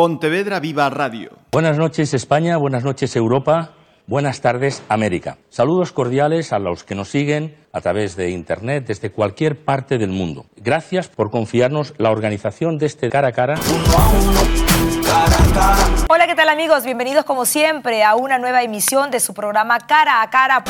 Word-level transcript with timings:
Pontevedra 0.00 0.60
Viva 0.60 0.88
Radio. 0.88 1.32
Buenas 1.52 1.76
noches 1.76 2.14
España, 2.14 2.56
buenas 2.56 2.84
noches 2.84 3.14
Europa, 3.16 3.72
buenas 4.06 4.40
tardes 4.40 4.82
América. 4.88 5.36
Saludos 5.50 5.92
cordiales 5.92 6.54
a 6.54 6.58
los 6.58 6.84
que 6.84 6.94
nos 6.94 7.10
siguen 7.10 7.54
a 7.70 7.82
través 7.82 8.16
de 8.16 8.30
Internet 8.30 8.86
desde 8.86 9.10
cualquier 9.10 9.62
parte 9.62 9.98
del 9.98 10.08
mundo. 10.08 10.46
Gracias 10.56 11.08
por 11.08 11.30
confiarnos 11.30 11.92
la 11.98 12.10
organización 12.10 12.78
de 12.78 12.86
este 12.86 13.10
cara 13.10 13.28
a 13.28 13.32
cara. 13.32 13.56
Hola, 16.08 16.26
¿qué 16.26 16.34
tal 16.34 16.48
amigos? 16.48 16.82
Bienvenidos 16.86 17.26
como 17.26 17.44
siempre 17.44 18.02
a 18.02 18.14
una 18.14 18.38
nueva 18.38 18.62
emisión 18.62 19.10
de 19.10 19.20
su 19.20 19.34
programa 19.34 19.80
Cara 19.80 20.22
a 20.22 20.30
Cara. 20.30 20.64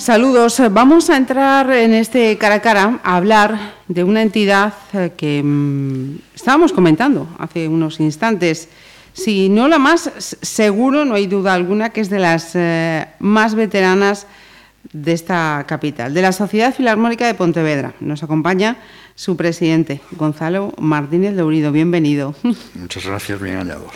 Saludos. 0.00 0.62
Vamos 0.70 1.10
a 1.10 1.18
entrar 1.18 1.70
en 1.70 1.92
este 1.92 2.38
cara 2.38 2.54
a 2.54 2.60
cara 2.62 3.00
a 3.04 3.16
hablar 3.16 3.74
de 3.86 4.02
una 4.02 4.22
entidad 4.22 4.72
eh, 4.94 5.12
que 5.14 5.42
mmm, 5.44 6.16
estábamos 6.34 6.72
comentando 6.72 7.28
hace 7.38 7.68
unos 7.68 8.00
instantes. 8.00 8.70
Si 9.12 9.50
no 9.50 9.68
la 9.68 9.78
más, 9.78 10.10
seguro, 10.16 11.04
no 11.04 11.16
hay 11.16 11.26
duda 11.26 11.52
alguna, 11.52 11.90
que 11.90 12.00
es 12.00 12.08
de 12.08 12.18
las 12.18 12.52
eh, 12.54 13.08
más 13.18 13.54
veteranas 13.54 14.26
de 14.92 15.12
esta 15.12 15.64
capital, 15.68 16.14
de 16.14 16.22
la 16.22 16.32
Sociedad 16.32 16.74
Filarmónica 16.74 17.26
de 17.26 17.34
Pontevedra. 17.34 17.94
Nos 18.00 18.22
acompaña 18.22 18.76
su 19.14 19.36
presidente, 19.36 20.00
Gonzalo 20.12 20.72
Martínez 20.78 21.34
Lourido. 21.34 21.72
Bienvenido. 21.72 22.34
Muchas 22.74 23.04
gracias, 23.04 23.40
bien 23.40 23.56
hallado. 23.56 23.86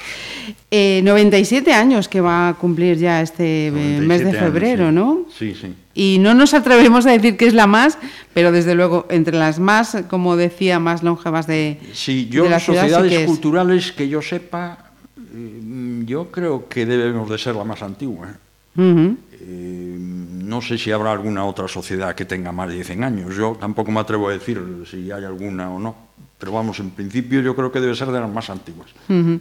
Eh, 0.71 1.01
97 1.03 1.73
años 1.73 2.09
que 2.09 2.21
va 2.21 2.49
a 2.49 2.55
cumplir 2.55 2.99
ya 2.99 3.23
este 3.23 3.71
mes 3.71 4.25
de 4.25 4.33
febrero, 4.33 4.89
años, 4.89 4.95
¿no? 4.95 5.27
Sí, 5.37 5.55
sí. 5.55 5.75
Y 5.95 6.19
no 6.21 6.35
nos 6.35 6.53
atrevemos 6.55 7.07
a 7.07 7.13
decir 7.13 7.37
que 7.37 7.47
es 7.47 7.55
la 7.55 7.67
más, 7.67 7.99
pero 8.35 8.53
desde 8.53 8.75
luego 8.75 9.07
entre 9.09 9.39
las 9.39 9.59
más, 9.59 9.97
como 10.09 10.37
decía, 10.37 10.81
más 10.81 11.03
longevas 11.03 11.47
de, 11.47 11.81
sí, 11.93 12.29
yo, 12.31 12.45
de 12.45 12.51
la 12.51 12.61
ciudad. 12.61 12.83
sociedades 12.83 13.11
sí 13.11 13.17
que 13.17 13.23
es. 13.23 13.27
culturales 13.27 13.93
que 13.93 14.09
yo 14.09 14.21
sepa, 14.21 14.91
eh, 15.17 16.03
yo 16.05 16.31
creo 16.31 16.69
que 16.69 16.85
debemos 16.85 17.31
de 17.31 17.39
ser 17.39 17.55
la 17.55 17.65
más 17.65 17.83
antigua. 17.83 18.37
Uh 18.77 18.83
-huh. 18.83 19.17
eh, 19.33 19.97
no 19.99 20.61
sé 20.61 20.79
si 20.79 20.91
habrá 20.91 21.13
alguna 21.13 21.45
otra 21.45 21.69
sociedad 21.69 22.15
que 22.15 22.25
tenga 22.25 22.53
más 22.53 22.69
de 22.69 22.85
100 22.85 23.05
años. 23.05 23.37
Yo 23.37 23.57
tampoco 23.59 23.91
me 23.91 24.01
atrevo 24.01 24.29
a 24.29 24.33
decir 24.33 24.61
si 24.91 25.11
hay 25.11 25.25
alguna 25.25 25.71
o 25.71 25.79
no. 25.79 25.95
Pero 26.39 26.53
vamos, 26.53 26.79
en 26.81 26.91
principio 26.91 27.41
yo 27.41 27.55
creo 27.55 27.71
que 27.71 27.81
debe 27.81 27.95
ser 27.95 28.09
de 28.09 28.21
las 28.21 28.31
más 28.31 28.51
antiguas. 28.51 28.91
Uh 29.09 29.13
-huh. 29.13 29.41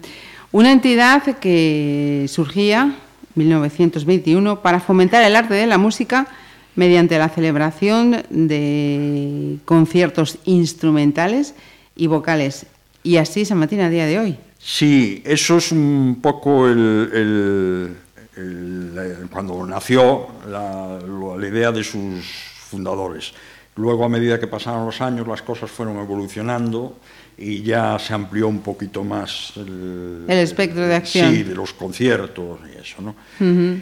Una 0.52 0.72
entidad 0.72 1.23
que 1.40 2.25
surgía 2.30 2.95
1921 3.36 4.62
para 4.62 4.80
fomentar 4.80 5.23
el 5.23 5.36
arte 5.36 5.56
de 5.56 5.66
la 5.66 5.78
música 5.78 6.28
mediante 6.75 7.18
la 7.18 7.30
celebración 7.30 8.23
de 8.30 9.58
conciertos 9.66 10.38
instrumentales 10.45 11.56
y 11.95 12.08
vocales. 12.08 12.66
Y 13.03 13.18
así 13.18 13.45
se 13.45 13.56
mantiene 13.56 13.84
a 13.84 13.90
día 13.90 14.06
de 14.06 14.20
hoy. 14.20 14.38
Sí, 14.59 15.22
eso 15.25 15.58
es 15.58 15.72
un 15.72 16.20
poco 16.22 16.68
el, 16.68 17.09
el, 17.14 17.95
el, 18.36 19.28
cuando 19.31 19.66
nació 19.66 20.28
la, 20.50 21.00
la 21.38 21.48
idea 21.48 21.72
de 21.72 21.84
sus 21.84 22.23
fundadores. 22.70 23.34
Luego, 23.75 24.06
a 24.06 24.09
medida 24.09 24.40
que 24.40 24.48
pasaron 24.48 24.86
los 24.86 25.02
años, 25.02 25.28
las 25.28 25.42
cosas 25.42 25.70
fueron 25.72 25.98
evolucionando 25.98 26.98
y 27.38 27.64
ya 27.64 27.98
se 27.98 28.14
amplió 28.14 28.48
un 28.48 28.59
poquito 28.59 29.03
más 29.03 29.53
el, 29.56 30.25
el 30.28 30.38
espectro 30.38 30.86
de 30.86 30.95
acción. 30.95 31.34
Sí, 31.34 31.44
de 31.44 31.56
los 31.56 31.73
conciertos 31.73 32.59
y 32.72 32.80
eso, 32.80 33.02
¿no? 33.02 33.16
Uh 33.40 33.44
-huh. 33.44 33.81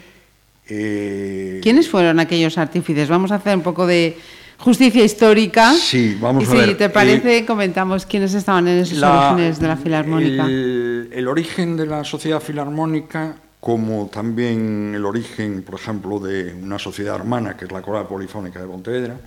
eh, 0.69 1.59
¿Quiénes 1.61 1.89
fueron 1.89 2.19
aquellos 2.21 2.57
artífices? 2.57 3.09
Vamos 3.09 3.31
a 3.33 3.35
hacer 3.35 3.57
un 3.57 3.63
poco 3.63 3.85
de 3.85 4.17
justicia 4.57 5.03
histórica. 5.03 5.73
Sí, 5.73 6.17
vamos 6.21 6.45
y 6.45 6.47
a 6.47 6.53
ver. 6.53 6.69
Si 6.69 6.75
te 6.75 6.89
parece, 6.89 7.39
eh, 7.39 7.45
comentamos 7.45 8.05
quiénes 8.05 8.33
estaban 8.33 8.69
en 8.69 8.77
esos 8.77 8.97
la, 8.97 9.33
orígenes 9.33 9.59
de 9.59 9.67
la 9.67 9.75
filarmónica. 9.75 10.45
El, 10.45 11.09
el, 11.11 11.27
origen 11.27 11.75
de 11.75 11.85
la 11.85 12.05
sociedad 12.05 12.39
filarmónica, 12.39 13.35
como 13.61 14.09
también 14.11 14.93
el 14.95 15.05
origen, 15.05 15.61
por 15.61 15.79
ejemplo, 15.79 16.19
de 16.19 16.51
una 16.53 16.79
sociedad 16.79 17.15
hermana, 17.15 17.55
que 17.55 17.65
es 17.65 17.71
la 17.71 17.83
Coral 17.83 18.07
Polifónica 18.07 18.59
de 18.59 18.65
Pontevedra, 18.65 19.17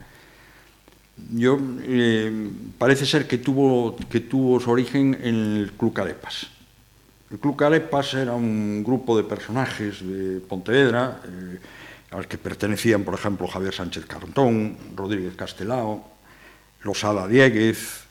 yo, 1.31 1.56
eh, 1.82 2.50
parece 2.76 3.06
ser 3.06 3.28
que 3.28 3.38
tuvo, 3.38 3.97
que 4.10 4.19
tuvo 4.19 4.59
su 4.59 4.72
origen 4.72 5.16
en 5.22 5.34
el 5.56 5.72
Club 5.78 5.92
Carepas. 5.92 6.48
El 7.31 7.38
Club 7.38 7.54
Carepas 7.54 8.14
era 8.14 8.32
un 8.32 8.82
grupo 8.82 9.16
de 9.16 9.22
personajes 9.22 10.04
de 10.04 10.41
Pontevedra, 10.41 11.20
eh, 11.25 11.59
al 12.10 12.26
que 12.26 12.36
pertenecían, 12.36 13.04
por 13.04 13.14
ejemplo, 13.14 13.47
Javier 13.47 13.72
Sánchez 13.72 14.04
Cartón, 14.06 14.76
Rodríguez 14.97 15.36
Castelao, 15.36 16.04
Losada 16.82 17.28
Dieguez, 17.28 18.04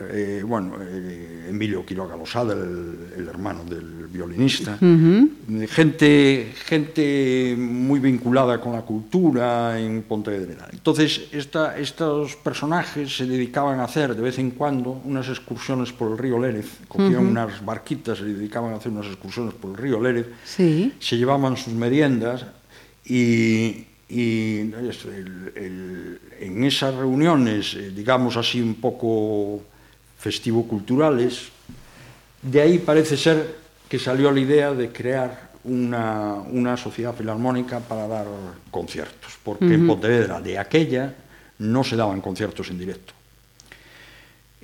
eh, 0.00 0.42
bueno, 0.46 0.76
eh, 0.80 1.46
Emilio 1.48 1.84
Quiroga 1.84 2.16
Losada, 2.16 2.54
el, 2.54 3.12
el, 3.16 3.28
hermano 3.28 3.64
del 3.64 4.06
violinista, 4.06 4.78
uh 4.80 4.84
-huh. 4.84 5.68
gente, 5.68 6.52
gente 6.66 7.54
muy 7.58 8.00
vinculada 8.00 8.60
con 8.60 8.72
la 8.72 8.82
cultura 8.82 9.78
en 9.78 10.02
Pontevedra. 10.02 10.68
Entonces, 10.72 11.28
esta, 11.32 11.76
estos 11.78 12.36
personajes 12.36 13.16
se 13.16 13.26
dedicaban 13.26 13.80
a 13.80 13.84
hacer 13.84 14.14
de 14.14 14.22
vez 14.22 14.38
en 14.38 14.52
cuando 14.52 15.00
unas 15.04 15.28
excursiones 15.28 15.92
por 15.92 16.12
el 16.12 16.18
río 16.18 16.38
Lérez, 16.38 16.78
cogían 16.88 17.16
uh 17.16 17.28
-huh. 17.28 17.30
unas 17.30 17.64
barquitas, 17.64 18.18
se 18.18 18.24
dedicaban 18.24 18.72
a 18.72 18.76
hacer 18.76 18.92
unas 18.92 19.06
excursiones 19.06 19.54
por 19.54 19.70
el 19.72 19.76
río 19.76 20.00
Lérez, 20.00 20.26
sí. 20.44 20.92
se 20.98 21.16
llevaban 21.16 21.56
sus 21.56 21.74
meriendas 21.74 22.44
y, 23.04 23.86
y 24.08 24.60
el, 24.60 25.52
el, 25.54 26.20
en 26.40 26.64
esas 26.64 26.94
reuniones, 26.94 27.74
eh, 27.74 27.90
digamos 27.90 28.36
así, 28.36 28.60
un 28.60 28.74
poco 28.76 29.62
festivo-culturales. 30.18 31.50
De 32.42 32.60
aí 32.60 32.78
parece 32.78 33.16
ser 33.16 33.56
que 33.88 33.98
salió 33.98 34.30
a 34.30 34.38
idea 34.38 34.74
de 34.74 34.90
crear 34.92 35.50
una, 35.64 36.34
una 36.34 36.76
sociedad 36.76 37.14
filarmónica 37.14 37.80
para 37.80 38.06
dar 38.06 38.26
conciertos, 38.70 39.38
porque 39.42 39.64
uh 39.64 39.68
-huh. 39.68 39.74
en 39.74 39.86
Pontevedra 39.86 40.40
de 40.40 40.58
aquella 40.58 41.14
no 41.58 41.82
se 41.82 41.96
daban 41.96 42.20
conciertos 42.20 42.70
en 42.70 42.78
directo. 42.78 43.14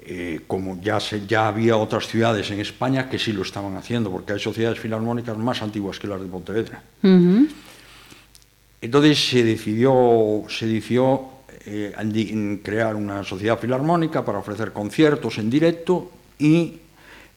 Eh, 0.07 0.41
como 0.47 0.81
ya, 0.83 1.01
se, 1.01 1.27
ya 1.27 1.49
había 1.49 1.77
otras 1.77 2.07
ciudades 2.07 2.51
en 2.51 2.61
España 2.61 3.09
que 3.09 3.19
sí 3.19 3.33
lo 3.33 3.43
estaban 3.43 3.77
haciendo, 3.77 4.11
porque 4.11 4.35
hay 4.35 4.41
sociedades 4.41 4.79
filarmónicas 4.79 5.37
más 5.39 5.63
antiguas 5.63 5.99
que 5.99 6.07
las 6.07 6.21
de 6.21 6.27
Pontevedra. 6.27 6.83
Uh 7.03 7.09
-huh. 7.09 7.49
Entonces 8.83 9.19
se 9.19 9.43
decidió, 9.43 10.45
se 10.49 10.67
decidió 10.67 11.34
eh, 11.67 11.95
en 11.95 12.59
crear 12.59 12.99
unha 12.99 13.23
sociedade 13.23 13.63
filarmónica 13.65 14.27
para 14.27 14.43
ofrecer 14.43 14.75
conciertos 14.75 15.39
en 15.39 15.49
directo 15.49 16.11
e 16.39 16.81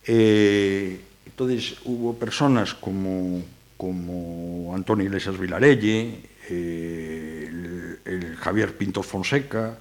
eh, 0.08 1.08
entonces 1.26 1.78
hubo 1.86 2.18
personas 2.18 2.74
como, 2.74 3.44
como 3.78 4.74
Antonio 4.74 5.06
Iglesias 5.06 5.38
Vilarelle, 5.38 6.18
eh, 6.50 7.46
el, 7.48 8.00
el 8.06 8.36
Javier 8.38 8.76
Pintos 8.76 9.06
Fonseca, 9.06 9.78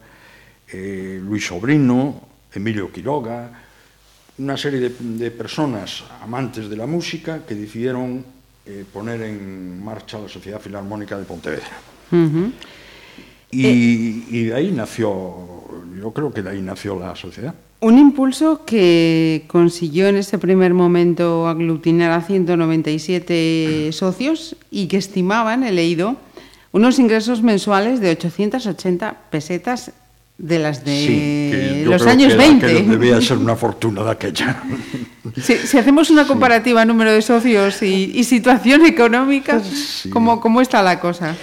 eh, 0.69 1.19
Luis 1.23 1.47
Sobrino, 1.47 2.29
Emilio 2.53 2.93
Quiroga, 2.93 3.51
una 4.39 4.57
serie 4.57 4.81
de, 4.81 4.91
de 4.91 5.31
personas 5.31 6.05
amantes 6.21 6.69
de 6.69 6.77
la 6.77 6.87
música 6.87 7.47
que 7.47 7.55
decidieron 7.55 8.23
eh, 8.67 8.85
poner 8.93 9.23
en 9.23 9.83
marcha 9.83 10.19
la 10.19 10.29
Sociedad 10.29 10.61
Filarmónica 10.61 11.17
de 11.17 11.25
Pontevedra. 11.25 11.73
Uh 12.13 12.17
-huh. 12.17 12.53
Y, 13.57 13.67
eh, 13.67 14.23
y, 14.31 14.43
de 14.45 14.55
ahí 14.55 14.71
nació, 14.71 15.09
yo 15.99 16.11
creo 16.13 16.33
que 16.33 16.43
de 16.43 16.51
ahí 16.51 16.61
nació 16.61 16.99
la 16.99 17.17
sociedad. 17.17 17.55
Un 17.81 17.99
impulso 17.99 18.65
que 18.67 19.45
consiguió 19.47 20.09
en 20.09 20.17
ese 20.17 20.39
primer 20.39 20.75
momento 20.75 21.49
aglutinar 21.49 22.11
a 22.11 22.21
197 22.21 23.91
socios 23.93 24.57
y 24.71 24.89
que 24.89 24.99
estimaban, 24.99 25.63
he 25.63 25.73
leído, 25.73 26.17
unos 26.73 26.99
ingresos 26.99 27.43
mensuales 27.43 28.01
de 28.01 28.11
880 28.11 29.17
pesetas 29.31 29.93
de 30.37 30.59
las 30.59 30.85
de 30.85 31.83
sí, 31.83 31.85
los 31.89 32.07
años 32.07 32.33
que 32.33 32.39
20. 32.39 32.67
Que 32.67 32.83
debía 32.83 33.21
ser 33.23 33.39
una 33.39 33.57
fortuna 33.57 34.03
de 34.05 34.11
aquella. 34.11 34.63
Si, 35.43 35.55
si 35.55 35.77
hacemos 35.77 36.09
una 36.09 36.27
comparativa 36.27 36.81
sí. 36.81 36.89
número 36.89 37.13
de 37.13 37.21
socios 37.21 37.83
y, 37.83 38.13
y 38.15 38.25
situación 38.25 38.87
económica, 38.87 39.61
sí. 39.61 40.09
¿cómo, 40.09 40.41
¿cómo 40.41 40.63
está 40.63 40.83
la 40.83 40.99
cosa? 40.99 41.37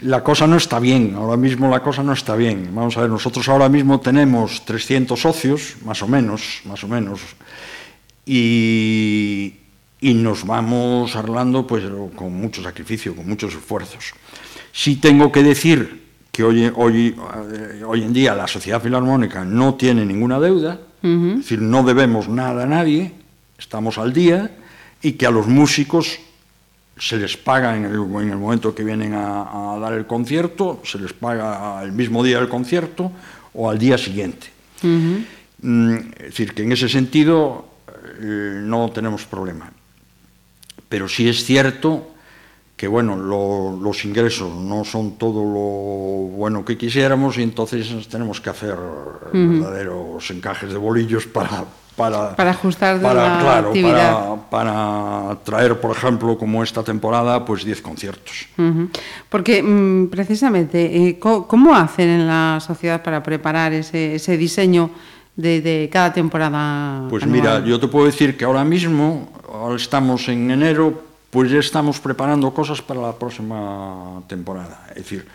La 0.00 0.22
cosa 0.22 0.46
no 0.46 0.56
está 0.56 0.78
bien, 0.78 1.14
ahora 1.16 1.36
mismo 1.36 1.70
la 1.70 1.82
cosa 1.82 2.02
no 2.02 2.12
está 2.12 2.36
bien. 2.36 2.70
Vamos 2.74 2.96
a 2.96 3.02
ver, 3.02 3.10
nosotros 3.10 3.48
ahora 3.48 3.68
mismo 3.68 4.00
tenemos 4.00 4.64
300 4.64 5.20
socios, 5.20 5.76
más 5.84 6.02
o 6.02 6.08
menos, 6.08 6.60
más 6.64 6.82
o 6.84 6.88
menos, 6.88 7.20
y, 8.24 9.54
y 10.00 10.14
nos 10.14 10.44
vamos 10.44 11.14
arreglando 11.16 11.66
pues, 11.66 11.84
con 12.14 12.32
mucho 12.32 12.62
sacrificio, 12.62 13.14
con 13.14 13.28
muchos 13.28 13.54
esfuerzos. 13.54 14.12
Sí 14.72 14.96
tengo 14.96 15.30
que 15.30 15.42
decir 15.42 16.04
que 16.32 16.44
hoy, 16.44 16.70
hoy, 16.74 17.16
hoy 17.86 18.02
en 18.02 18.12
día 18.12 18.34
la 18.34 18.46
sociedad 18.46 18.82
filarmónica 18.82 19.44
no 19.44 19.74
tiene 19.74 20.04
ninguna 20.04 20.38
deuda, 20.38 20.80
uh 21.02 21.06
-huh. 21.06 21.30
es 21.32 21.38
decir, 21.38 21.62
no 21.62 21.82
debemos 21.82 22.28
nada 22.28 22.64
a 22.64 22.66
nadie, 22.66 23.12
estamos 23.58 23.96
al 23.98 24.12
día, 24.12 24.50
y 25.00 25.12
que 25.12 25.26
a 25.26 25.30
los 25.30 25.46
músicos 25.46 26.18
se 26.98 27.16
les 27.18 27.36
paga 27.36 27.76
en 27.76 27.84
el, 27.84 27.94
en 27.94 28.30
el 28.30 28.38
momento 28.38 28.74
que 28.74 28.82
vienen 28.82 29.12
a, 29.14 29.74
a, 29.74 29.78
dar 29.78 29.92
el 29.92 30.06
concierto, 30.06 30.80
se 30.84 30.98
les 30.98 31.12
paga 31.12 31.82
el 31.82 31.92
mismo 31.92 32.24
día 32.24 32.38
del 32.38 32.48
concierto 32.48 33.12
o 33.54 33.68
al 33.70 33.78
día 33.78 33.98
siguiente. 33.98 34.48
Uh 34.82 34.86
-huh. 34.86 35.24
Mm, 35.62 35.96
es 36.16 36.24
decir, 36.26 36.54
que 36.54 36.62
en 36.62 36.72
ese 36.72 36.88
sentido 36.88 37.66
eh, 38.20 38.60
no 38.62 38.90
tenemos 38.90 39.24
problema. 39.24 39.70
Pero 40.88 41.08
sí 41.08 41.28
es 41.28 41.44
cierto 41.44 42.12
que 42.76 42.88
bueno, 42.88 43.16
lo, 43.16 43.78
los 43.80 44.04
ingresos 44.04 44.54
no 44.54 44.84
son 44.84 45.16
todo 45.16 45.42
lo 45.42 46.36
bueno 46.36 46.64
que 46.64 46.76
quisiéramos 46.76 47.38
y 47.38 47.42
entonces 47.42 48.06
tenemos 48.08 48.40
que 48.40 48.50
hacer 48.50 48.74
uh 48.74 49.32
-huh. 49.32 49.60
verdaderos 49.60 50.30
encajes 50.30 50.70
de 50.70 50.76
bolillos 50.78 51.26
para 51.26 51.64
para, 51.96 52.36
para 52.36 52.50
ajustar 52.50 52.98
de 52.98 53.02
para, 53.02 53.28
la 53.28 53.40
claro, 53.40 53.68
actividad. 53.68 54.14
Para, 54.50 55.30
para, 55.30 55.36
traer, 55.44 55.80
por 55.80 55.96
ejemplo, 55.96 56.36
como 56.36 56.62
esta 56.62 56.82
temporada, 56.82 57.44
pues 57.44 57.64
10 57.64 57.80
conciertos. 57.82 58.48
Uh 58.58 58.62
-huh. 58.62 58.88
Porque 59.28 59.62
mm, 59.62 60.08
precisamente, 60.08 61.08
eh, 61.08 61.18
¿cómo 61.18 61.74
hacen 61.74 62.08
en 62.08 62.26
la 62.26 62.58
sociedad 62.60 63.02
para 63.02 63.22
preparar 63.22 63.72
ese, 63.72 64.16
ese 64.16 64.36
diseño 64.36 64.90
de, 65.34 65.60
de, 65.60 65.88
cada 65.90 66.12
temporada? 66.12 67.08
Pues 67.08 67.22
anual? 67.22 67.40
mira, 67.40 67.64
yo 67.64 67.80
te 67.80 67.88
puedo 67.88 68.06
decir 68.06 68.36
que 68.36 68.44
ahora 68.44 68.64
mismo, 68.64 69.28
ahora 69.52 69.76
estamos 69.76 70.28
en 70.28 70.50
enero, 70.50 71.02
pues 71.30 71.50
ya 71.50 71.58
estamos 71.58 71.98
preparando 71.98 72.52
cosas 72.52 72.80
para 72.82 73.00
la 73.00 73.12
próxima 73.12 74.22
temporada. 74.26 74.86
Es 74.90 74.96
decir, 74.96 75.26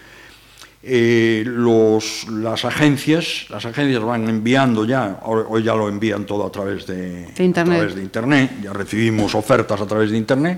eh, 0.83 1.43
los, 1.45 2.27
las 2.27 2.65
agencias 2.65 3.45
las 3.49 3.65
agencias 3.65 4.01
van 4.01 4.27
enviando 4.27 4.83
ya, 4.83 5.19
hoy 5.25 5.61
ya 5.61 5.75
lo 5.75 5.87
envían 5.87 6.25
todo 6.25 6.47
a 6.47 6.51
través 6.51 6.87
de, 6.87 7.27
de 7.27 7.43
internet. 7.43 7.75
a 7.75 7.77
través 7.77 7.95
de 7.95 8.01
internet, 8.01 8.51
ya 8.63 8.73
recibimos 8.73 9.35
ofertas 9.35 9.79
a 9.79 9.85
través 9.85 10.09
de 10.09 10.17
internet, 10.17 10.57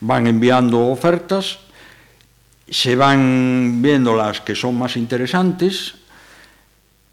van 0.00 0.26
enviando 0.26 0.88
ofertas, 0.88 1.60
se 2.68 2.96
van 2.96 3.80
viendo 3.80 4.16
las 4.16 4.40
que 4.40 4.56
son 4.56 4.76
más 4.76 4.96
interesantes 4.96 5.94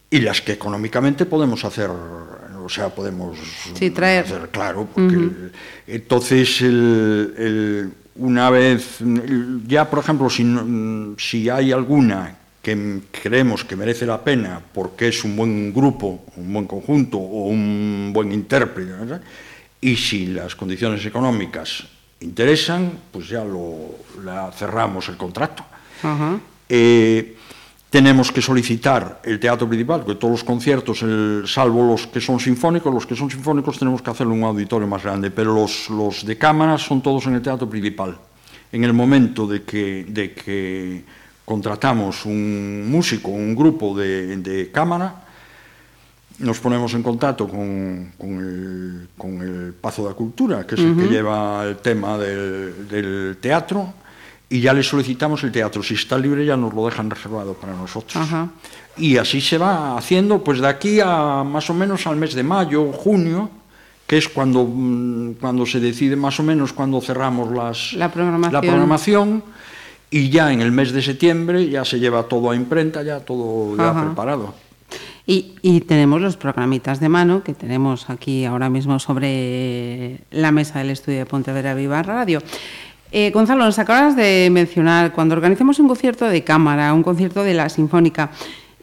y 0.10 0.22
las 0.22 0.42
que 0.42 0.54
económicamente 0.54 1.28
podemos 1.28 1.64
hacer, 1.66 1.92
o 1.92 2.68
sea, 2.68 2.90
podemos 2.90 3.38
sí, 3.76 3.92
traer. 3.92 4.26
hacer, 4.26 4.50
claro, 4.50 4.88
porque 4.92 5.18
uh 5.18 5.22
-huh. 5.22 5.52
el, 5.86 5.96
entonces 5.96 6.62
el, 6.62 7.34
el, 7.38 7.94
una 8.16 8.50
vez, 8.50 8.98
ya 9.68 9.88
por 9.88 10.00
ejemplo, 10.00 10.32
si, 10.32 10.44
si 11.20 11.48
hay 11.48 11.72
alguna 11.72 12.39
que 12.76 13.20
creemos 13.22 13.64
que 13.64 13.76
merece 13.76 14.06
la 14.06 14.24
pena 14.24 14.62
porque 14.74 15.08
es 15.08 15.24
un 15.24 15.36
buen 15.36 15.74
grupo, 15.74 16.26
un 16.38 16.54
buen 16.54 16.66
conjunto 16.66 17.18
o 17.18 17.48
un 17.48 18.12
buen 18.14 18.32
intérprete, 18.32 18.92
¿verdad? 18.92 19.22
y 19.82 19.96
si 19.96 20.28
las 20.28 20.56
condiciones 20.56 21.06
económicas 21.06 21.86
interesan, 22.22 22.92
pues 23.12 23.30
ya 23.30 23.44
lo, 23.44 23.96
la 24.24 24.52
cerramos 24.52 25.08
el 25.10 25.18
contrato. 25.18 25.64
Uh 26.04 26.08
-huh. 26.08 26.40
eh, 26.68 27.36
tenemos 27.90 28.32
que 28.32 28.42
solicitar 28.42 29.22
el 29.24 29.40
teatro 29.40 29.68
principal, 29.68 30.06
que 30.06 30.16
todos 30.16 30.32
los 30.32 30.44
conciertos, 30.44 31.02
el, 31.02 31.44
salvo 31.48 31.88
los 31.88 32.06
que 32.08 32.22
son 32.22 32.40
sinfónicos, 32.40 32.94
los 32.94 33.06
que 33.06 33.16
son 33.16 33.32
sinfónicos 33.32 33.80
tenemos 33.80 34.02
que 34.02 34.12
hacerlo 34.12 34.34
en 34.34 34.44
un 34.44 34.50
auditorio 34.50 34.88
más 34.88 35.02
grande, 35.02 35.32
pero 35.32 35.54
los, 35.54 35.90
los 35.90 36.24
de 36.24 36.38
cámara 36.38 36.78
son 36.78 37.02
todos 37.02 37.26
en 37.26 37.36
el 37.36 37.42
teatro 37.42 37.68
principal. 37.68 38.16
En 38.72 38.84
el 38.84 38.94
momento 38.94 39.48
de 39.48 39.64
que, 39.64 40.06
de 40.08 40.34
que 40.34 41.04
contratamos 41.50 42.28
un 42.28 42.86
músico, 42.92 43.32
un 43.32 43.56
grupo 43.56 43.98
de, 43.98 44.38
de 44.38 44.70
cámara, 44.70 45.16
nos 46.38 46.60
ponemos 46.60 46.94
en 46.94 47.02
contacto 47.02 47.48
con, 47.48 48.14
con, 48.20 48.38
el, 48.38 49.08
con 49.18 49.42
el 49.42 49.74
Pazo 49.74 50.06
da 50.06 50.14
Cultura, 50.14 50.68
que 50.68 50.76
es 50.76 50.82
uh 50.82 50.86
-huh. 50.86 50.94
el 50.94 50.98
que 51.02 51.08
lleva 51.10 51.66
el 51.66 51.78
tema 51.78 52.20
del, 52.20 52.88
del 52.88 53.38
teatro, 53.42 53.96
y 54.48 54.62
ya 54.62 54.74
le 54.78 54.84
solicitamos 54.84 55.42
el 55.44 55.52
teatro. 55.52 55.82
Si 55.82 55.96
está 55.96 56.20
libre 56.20 56.46
ya 56.46 56.56
nos 56.56 56.72
lo 56.72 56.86
dejan 56.86 57.10
reservado 57.10 57.56
para 57.56 57.74
nosotros. 57.74 58.14
Uh 58.16 58.30
-huh. 58.30 58.48
Y 58.98 59.18
así 59.18 59.42
se 59.42 59.58
va 59.58 59.98
haciendo, 59.98 60.44
pues 60.44 60.62
de 60.62 60.68
aquí 60.68 61.00
a 61.02 61.44
más 61.44 61.68
o 61.72 61.74
menos 61.74 62.06
al 62.06 62.16
mes 62.16 62.36
de 62.36 62.44
mayo, 62.44 62.94
junio, 62.94 63.50
que 64.06 64.20
es 64.22 64.30
cuando, 64.30 64.70
mm, 64.70 65.42
cuando 65.42 65.66
se 65.66 65.80
decide 65.80 66.16
más 66.16 66.40
o 66.40 66.44
menos 66.44 66.74
cuando 66.74 67.02
cerramos 67.02 67.50
las, 67.50 67.94
la 67.94 68.10
programación. 68.12 68.54
La 68.54 68.62
programación 68.62 69.44
y 70.12 70.30
ya 70.30 70.52
en 70.52 70.62
el 70.62 70.72
mes 70.72 70.92
de 70.92 71.02
septiembre 71.02 71.70
ya 71.70 71.86
se 71.86 72.00
lleva 72.00 72.24
todo 72.24 72.52
a 72.52 72.56
imprenta, 72.56 73.04
ya 73.04 73.20
todo 73.20 73.78
ya 73.78 73.90
Ajá. 73.90 74.06
preparado. 74.06 74.54
Y, 75.26 75.54
y, 75.62 75.82
tenemos 75.82 76.22
los 76.22 76.38
programitas 76.38 77.00
de 77.00 77.08
mano 77.08 77.44
que 77.44 77.54
tenemos 77.54 78.10
aquí 78.10 78.46
ahora 78.46 78.68
mismo 78.68 78.98
sobre 78.98 80.22
la 80.32 80.52
mesa 80.52 80.80
del 80.80 80.90
estudio 80.90 81.20
de 81.20 81.26
Pontevedra 81.28 81.76
Viva 81.76 82.02
Radio. 82.02 82.42
Eh, 83.12 83.30
Gonzalo, 83.32 83.64
nos 83.64 83.78
acabas 83.78 84.16
de 84.16 84.50
mencionar, 84.52 85.14
cuando 85.14 85.36
organizamos 85.36 85.78
un 85.80 85.88
concierto 85.88 86.26
de 86.26 86.44
cámara, 86.44 86.94
un 86.96 87.04
concierto 87.04 87.44
de 87.44 87.54
la 87.54 87.70
Sinfónica, 87.70 88.32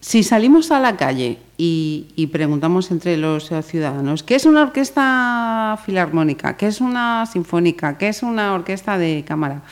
si 0.01 0.23
salimos 0.23 0.71
a 0.71 0.79
la 0.79 0.97
calle 0.97 1.39
y, 1.59 2.07
y, 2.15 2.29
preguntamos 2.29 2.93
entre 2.93 3.17
los 3.17 3.51
ciudadanos 3.63 4.23
qué 4.23 4.37
es 4.37 4.47
una 4.47 4.63
orquesta 4.63 5.77
filarmónica, 5.85 6.57
qué 6.57 6.69
es 6.69 6.81
una 6.81 7.27
sinfónica, 7.27 7.99
qué 7.99 8.09
es 8.09 8.23
una 8.23 8.55
orquesta 8.55 8.99
de 8.99 9.25
cámara, 9.27 9.63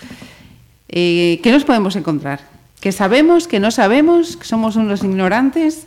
eh, 0.89 1.41
¿qué 1.43 1.51
nos 1.51 1.65
podemos 1.65 1.97
encontrar? 1.97 2.41
¿Que 2.81 2.93
sabemos, 2.93 3.49
que 3.49 3.61
no 3.61 3.71
sabemos, 3.71 4.37
que 4.37 4.45
somos 4.45 4.77
unos 4.77 5.03
ignorantes? 5.03 5.87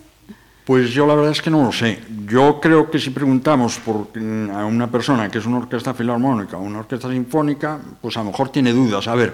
Pues 0.66 0.92
yo 0.92 1.08
la 1.08 1.16
verdad 1.16 1.32
es 1.32 1.42
que 1.42 1.50
no 1.50 1.64
lo 1.64 1.72
sé. 1.72 2.00
Yo 2.28 2.60
creo 2.60 2.92
que 2.92 3.00
si 3.00 3.12
preguntamos 3.12 3.78
por, 3.78 4.10
a 4.54 4.66
una 4.66 4.92
persona 4.92 5.30
que 5.30 5.38
es 5.38 5.46
una 5.46 5.60
orquesta 5.60 5.94
filarmónica 5.94 6.58
o 6.58 6.62
una 6.62 6.80
orquesta 6.80 7.10
sinfónica, 7.10 7.80
pues 8.02 8.18
a 8.18 8.20
lo 8.20 8.32
mejor 8.32 8.50
tiene 8.50 8.74
dudas. 8.74 9.08
A 9.08 9.16
ver, 9.16 9.34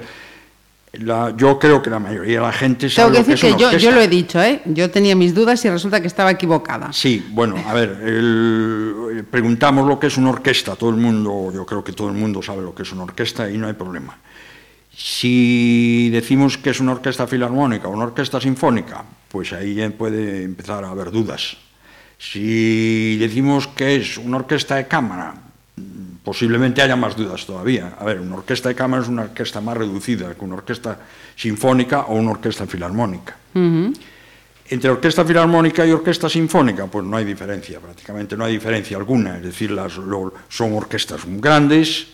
la, 0.94 1.34
yo 1.36 1.58
creo 1.58 1.82
que 1.82 1.90
la 1.90 1.98
mayoría 1.98 2.40
de 2.40 2.46
la 2.46 2.54
gente 2.54 2.88
sabe 2.88 3.14
Tengo 3.14 3.26
que 3.26 3.32
decir 3.32 3.50
lo 3.50 3.58
que, 3.58 3.70
que, 3.72 3.76
es 3.78 3.82
yo, 3.82 3.90
yo, 3.90 3.96
lo 3.96 4.02
he 4.02 4.08
dicho, 4.08 4.44
¿eh? 4.44 4.62
Yo 4.66 4.92
tenía 4.92 5.16
mis 5.16 5.34
dudas 5.34 5.66
y 5.66 5.70
resulta 5.72 6.00
que 6.02 6.08
estaba 6.08 6.30
equivocada. 6.30 6.94
Sí, 6.94 7.26
bueno, 7.32 7.56
a 7.68 7.74
ver, 7.74 8.00
el, 8.04 9.26
preguntamos 9.32 9.88
lo 9.88 10.00
que 10.00 10.08
es 10.08 10.18
una 10.18 10.30
orquesta. 10.30 10.76
Todo 10.76 10.92
el 10.92 10.98
mundo, 10.98 11.52
yo 11.52 11.66
creo 11.66 11.84
que 11.84 11.94
todo 11.94 12.10
el 12.10 12.14
mundo 12.14 12.44
sabe 12.44 12.62
lo 12.62 12.76
que 12.76 12.84
es 12.84 12.92
una 12.92 13.04
orquesta 13.04 13.50
y 13.50 13.58
no 13.58 13.66
hay 13.66 13.74
problema. 13.74 14.16
Si 14.96 16.10
decimos 16.12 16.58
que 16.58 16.70
es 16.70 16.80
una 16.80 16.92
orquesta 16.92 17.26
filarmónica 17.26 17.88
o 17.88 17.92
una 17.92 18.06
orquesta 18.06 18.40
sinfónica, 18.40 19.04
pues 19.30 19.52
ahí 19.54 19.88
puede 19.90 20.44
empezar 20.44 20.84
a 20.86 20.90
haber 20.90 21.10
dudas. 21.12 21.58
Si 22.20 23.18
decimos 23.18 23.68
que 23.68 23.96
es 23.96 24.18
una 24.18 24.38
orquesta 24.38 24.76
de 24.76 24.88
cámara, 24.88 25.34
posiblemente 26.24 26.82
haya 26.82 26.96
más 26.96 27.18
dudas 27.18 27.46
todavía. 27.46 27.96
A 28.00 28.06
ver, 28.06 28.20
una 28.20 28.36
orquesta 28.36 28.70
de 28.70 28.76
cámara 28.76 29.04
es 29.04 29.10
una 29.10 29.24
orquesta 29.24 29.60
más 29.62 29.76
reducida 29.76 30.34
que 30.36 30.46
una 30.46 30.56
orquesta 30.56 31.00
sinfónica 31.36 32.02
o 32.02 32.16
una 32.16 32.32
orquesta 32.32 32.66
filarmónica. 32.68 33.36
Uh 33.56 33.60
-huh. 33.60 33.98
Entre 34.70 34.90
orquesta 34.90 35.26
filarmónica 35.26 35.86
y 35.86 35.92
orquesta 35.92 36.30
sinfónica, 36.30 36.88
pues 36.88 37.06
no 37.06 37.18
hay 37.18 37.26
diferencia, 37.26 37.80
prácticamente 37.80 38.38
no 38.38 38.46
hay 38.46 38.54
diferencia 38.54 38.96
alguna. 38.96 39.38
Es 39.38 39.44
decir, 39.44 39.72
las, 39.72 39.98
lo, 39.98 40.34
son 40.48 40.74
orquestas 40.74 41.22
grandes, 41.26 42.08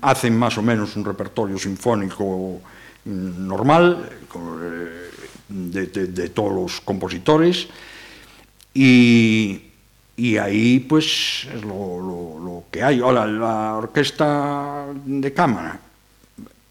hacen 0.00 0.36
más 0.36 0.58
o 0.58 0.62
menos 0.62 0.96
un 0.96 1.04
repertorio 1.04 1.58
sinfónico 1.58 2.60
normal 3.04 4.10
eh, 4.34 5.10
de, 5.48 5.86
de, 5.86 6.06
de 6.06 6.28
todos 6.30 6.52
os 6.56 6.80
compositores 6.80 7.68
y, 8.74 9.62
y 10.16 10.36
ahí 10.36 10.80
pues 10.80 11.46
es 11.54 11.62
lo, 11.62 12.00
lo, 12.00 12.38
lo 12.44 12.64
que 12.70 12.82
hay. 12.82 13.00
Ahora, 13.00 13.26
la 13.26 13.76
orquesta 13.76 14.86
de 15.04 15.32
cámara 15.32 15.80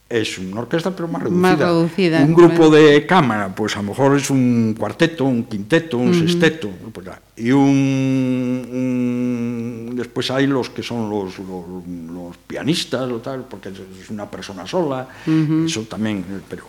es 0.10 0.40
una 0.40 0.62
orquesta 0.62 0.96
pero 0.96 1.08
más 1.08 1.22
reducida. 1.22 1.42
Más 1.42 1.60
reducida 1.60 2.24
un 2.24 2.34
grupo 2.34 2.70
de 2.70 3.06
cámara, 3.06 3.54
pues 3.54 3.76
a 3.76 3.82
lo 3.82 3.90
mejor 3.90 4.18
es 4.18 4.30
un 4.32 4.76
cuarteto, 4.78 5.26
un 5.26 5.44
quinteto, 5.44 5.98
un 6.00 6.10
uh 6.10 6.12
-huh. 6.12 6.20
sexteto, 6.20 6.70
pues, 6.92 7.08
y 7.38 7.52
un, 7.52 8.68
un, 8.72 9.96
después 9.96 10.32
hay 10.32 10.48
los 10.48 10.70
que 10.72 10.82
son 10.82 11.10
los, 11.10 11.38
los, 11.38 11.88
los, 12.12 12.38
pianistas 12.48 13.10
o 13.12 13.20
tal, 13.20 13.46
porque 13.48 13.70
es 13.70 14.10
una 14.10 14.30
persona 14.30 14.66
sola, 14.66 15.08
uh 15.28 15.30
-huh. 15.30 15.66
eso 15.66 15.82
también, 15.84 16.26
eh, 16.30 16.40
pero... 16.50 16.64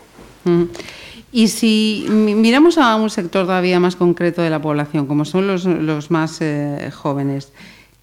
Uh 0.45 0.51
-huh. 0.51 0.69
Y 1.33 1.47
si 1.49 2.07
miramos 2.11 2.77
a 2.77 2.97
un 2.97 3.09
sector 3.09 3.47
todavía 3.47 3.79
más 3.79 3.95
concreto 3.95 4.43
de 4.43 4.51
la 4.51 4.61
población, 4.61 5.07
como 5.07 5.25
son 5.25 5.47
los, 5.47 5.65
los 5.65 6.11
más 6.11 6.41
eh, 6.41 6.91
jóvenes, 6.93 7.53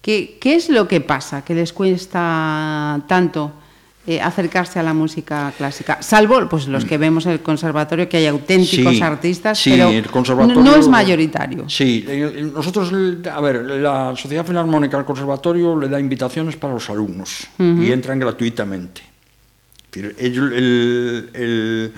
¿qué, 0.00 0.38
¿qué 0.40 0.54
es 0.54 0.70
lo 0.70 0.88
que 0.88 1.02
pasa 1.02 1.44
que 1.44 1.54
les 1.54 1.74
cuesta 1.74 3.04
tanto? 3.06 3.52
Eh, 4.10 4.22
acercarse 4.22 4.78
a 4.78 4.82
la 4.82 4.94
música 4.94 5.52
clásica? 5.54 6.00
Salvo 6.00 6.48
pues, 6.48 6.66
los 6.66 6.86
que 6.86 6.96
vemos 6.96 7.26
en 7.26 7.32
el 7.32 7.40
conservatorio, 7.40 8.08
que 8.08 8.16
hay 8.16 8.26
auténticos 8.26 8.96
sí, 8.96 9.02
artistas, 9.02 9.58
sí, 9.58 9.72
pero 9.72 9.90
el 9.90 10.06
conservatorio, 10.06 10.62
no 10.62 10.76
es 10.76 10.88
mayoritario. 10.88 11.68
Sí, 11.68 12.06
nosotros, 12.54 12.90
a 13.30 13.40
ver, 13.42 13.66
la 13.66 14.16
Sociedad 14.16 14.46
Filarmónica 14.46 14.96
del 14.96 15.04
Conservatorio 15.04 15.78
le 15.78 15.90
da 15.90 16.00
invitaciones 16.00 16.56
para 16.56 16.72
los 16.72 16.88
alumnos 16.88 17.48
uh 17.58 17.62
-huh. 17.62 17.84
y 17.86 17.92
entran 17.92 18.18
gratuitamente. 18.18 19.02
Ellos, 19.92 20.52
el, 20.54 21.30
el 21.34 21.92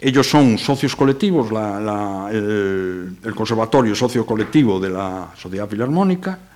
ellos 0.00 0.26
son 0.28 0.58
socios 0.58 0.96
colectivos, 0.96 1.52
la, 1.52 1.78
la, 1.78 2.28
el, 2.32 3.16
el, 3.22 3.34
conservatorio 3.36 3.94
socio 3.94 4.26
colectivo 4.26 4.80
de 4.80 4.90
la 4.90 5.30
Sociedad 5.36 5.68
Filarmónica, 5.68 6.49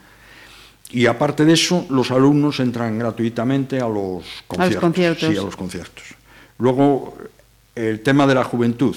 y 0.90 1.06
aparte 1.06 1.44
de 1.44 1.52
eso, 1.54 1.86
los 1.90 2.10
alumnos 2.10 2.60
entran 2.60 2.98
gratuitamente 2.98 3.80
a 3.80 3.88
los 3.88 4.24
conciertos. 4.46 4.60
A 4.60 4.66
los 4.66 4.80
conciertos. 4.80 5.28
Sí, 5.30 5.36
a 5.36 5.42
los 5.42 5.56
conciertos. 5.56 6.04
Luego, 6.58 7.16
el 7.74 8.00
tema 8.00 8.26
de 8.26 8.34
la 8.34 8.44
juventud. 8.44 8.96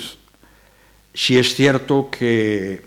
Sí 1.13 1.37
es 1.37 1.55
cierto 1.55 2.09
que, 2.11 2.85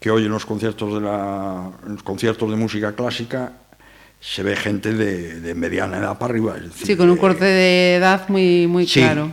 que 0.00 0.10
hoy 0.10 0.24
en 0.24 0.30
los 0.30 0.46
conciertos 0.46 0.94
de, 0.94 1.00
la, 1.02 1.70
en 1.86 1.92
los 1.94 2.02
conciertos 2.02 2.48
de 2.50 2.56
música 2.56 2.94
clásica 2.94 3.52
se 4.20 4.42
ve 4.42 4.56
gente 4.56 4.94
de, 4.94 5.40
de 5.40 5.54
mediana 5.54 5.98
edad 5.98 6.18
para 6.18 6.32
arriba. 6.32 6.56
Es 6.56 6.64
decir, 6.64 6.86
Sí, 6.86 6.96
con 6.96 7.10
un 7.10 7.18
corte 7.18 7.44
de 7.44 7.96
edad 7.96 8.28
muy, 8.28 8.66
muy 8.66 8.86
Sí. 8.86 9.00
claro. 9.00 9.32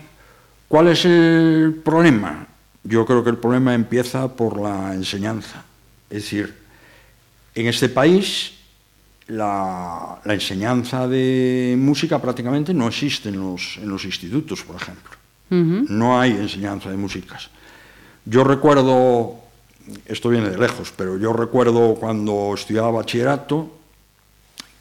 ¿Cuál 0.68 0.90
es 0.90 1.06
el 1.06 1.80
problema? 1.86 2.48
Yo 2.84 3.06
creo 3.06 3.24
que 3.24 3.30
el 3.30 3.38
problema 3.38 3.74
empieza 3.74 4.36
por 4.36 4.60
la 4.60 4.94
enseñanza. 4.94 5.64
Es 6.10 6.24
decir, 6.24 6.54
en 7.56 7.68
este 7.68 7.88
país 7.88 8.55
la, 9.28 10.20
la 10.24 10.34
enseñanza 10.34 11.08
de 11.08 11.76
música 11.78 12.22
prácticamente 12.22 12.74
no 12.74 12.88
existe 12.88 13.30
en 13.30 13.40
los, 13.40 13.78
en 13.78 13.90
los 13.90 14.06
institutos, 14.06 14.64
por 14.64 14.76
ejemplo. 14.76 15.12
No 15.48 16.20
hay 16.20 16.32
enseñanza 16.32 16.90
de 16.90 16.98
músicas. 16.98 17.50
Yo 18.26 18.44
recuerdo, 18.44 19.36
esto 20.06 20.30
viene 20.30 20.50
de 20.50 20.58
lejos, 20.58 20.92
pero 20.96 21.18
yo 21.18 21.32
recuerdo 21.34 21.96
cuando 21.96 22.54
estudiaba 22.56 22.92
bachillerato 22.92 23.72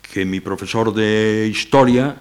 que 0.00 0.24
mi 0.24 0.40
profesor 0.40 0.92
de 0.92 1.48
historia, 1.52 2.16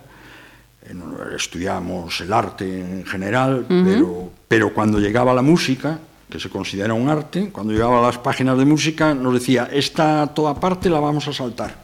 eh, 0.84 0.94
estudiamos 1.36 2.20
el 2.22 2.34
arte 2.34 3.00
en 3.00 3.06
general, 3.06 3.65
pero, 3.68 4.30
pero 4.48 4.74
cuando 4.74 5.00
llegaba 5.00 5.34
la 5.34 5.42
música, 5.42 6.00
que 6.30 6.39
se 6.39 6.50
considera 6.50 6.94
un 6.94 7.10
arte, 7.10 7.50
cuando 7.50 7.72
llegaba 7.74 8.00
a 8.00 8.01
las 8.01 8.18
páginas 8.18 8.58
de 8.58 8.65
música 8.65 9.15
nos 9.15 9.34
decía, 9.34 9.70
esta 9.72 10.27
toda 10.27 10.60
parte 10.60 10.89
la 10.89 11.00
vamos 11.00 11.27
a 11.27 11.34
saltar 11.34 11.83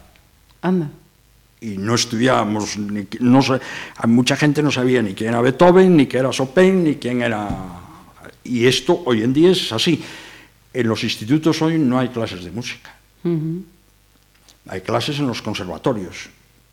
Anda. 0.62 0.90
y 1.60 1.76
no 1.76 1.94
estudiábamos, 1.94 2.78
ni, 2.78 3.06
no 3.20 3.42
sé, 3.42 3.60
mucha 4.06 4.36
gente 4.36 4.62
no 4.62 4.70
sabía 4.70 5.02
ni 5.02 5.14
quién 5.14 5.30
era 5.30 5.42
Beethoven, 5.42 5.96
ni 5.96 6.06
quién 6.06 6.20
era 6.24 6.30
Chopin, 6.30 6.84
ni 6.84 6.94
quién 6.96 7.22
era... 7.22 7.48
Y 8.44 8.66
esto 8.66 9.02
hoy 9.04 9.22
en 9.22 9.32
día 9.32 9.50
es 9.50 9.70
así. 9.72 10.02
En 10.72 10.88
los 10.88 11.04
institutos 11.04 11.60
hoy 11.60 11.78
no 11.78 11.98
hay 11.98 12.08
clases 12.08 12.44
de 12.44 12.50
música, 12.50 12.94
hay 14.68 14.80
clases 14.80 15.18
en 15.18 15.26
los 15.26 15.42
conservatorios. 15.42 16.30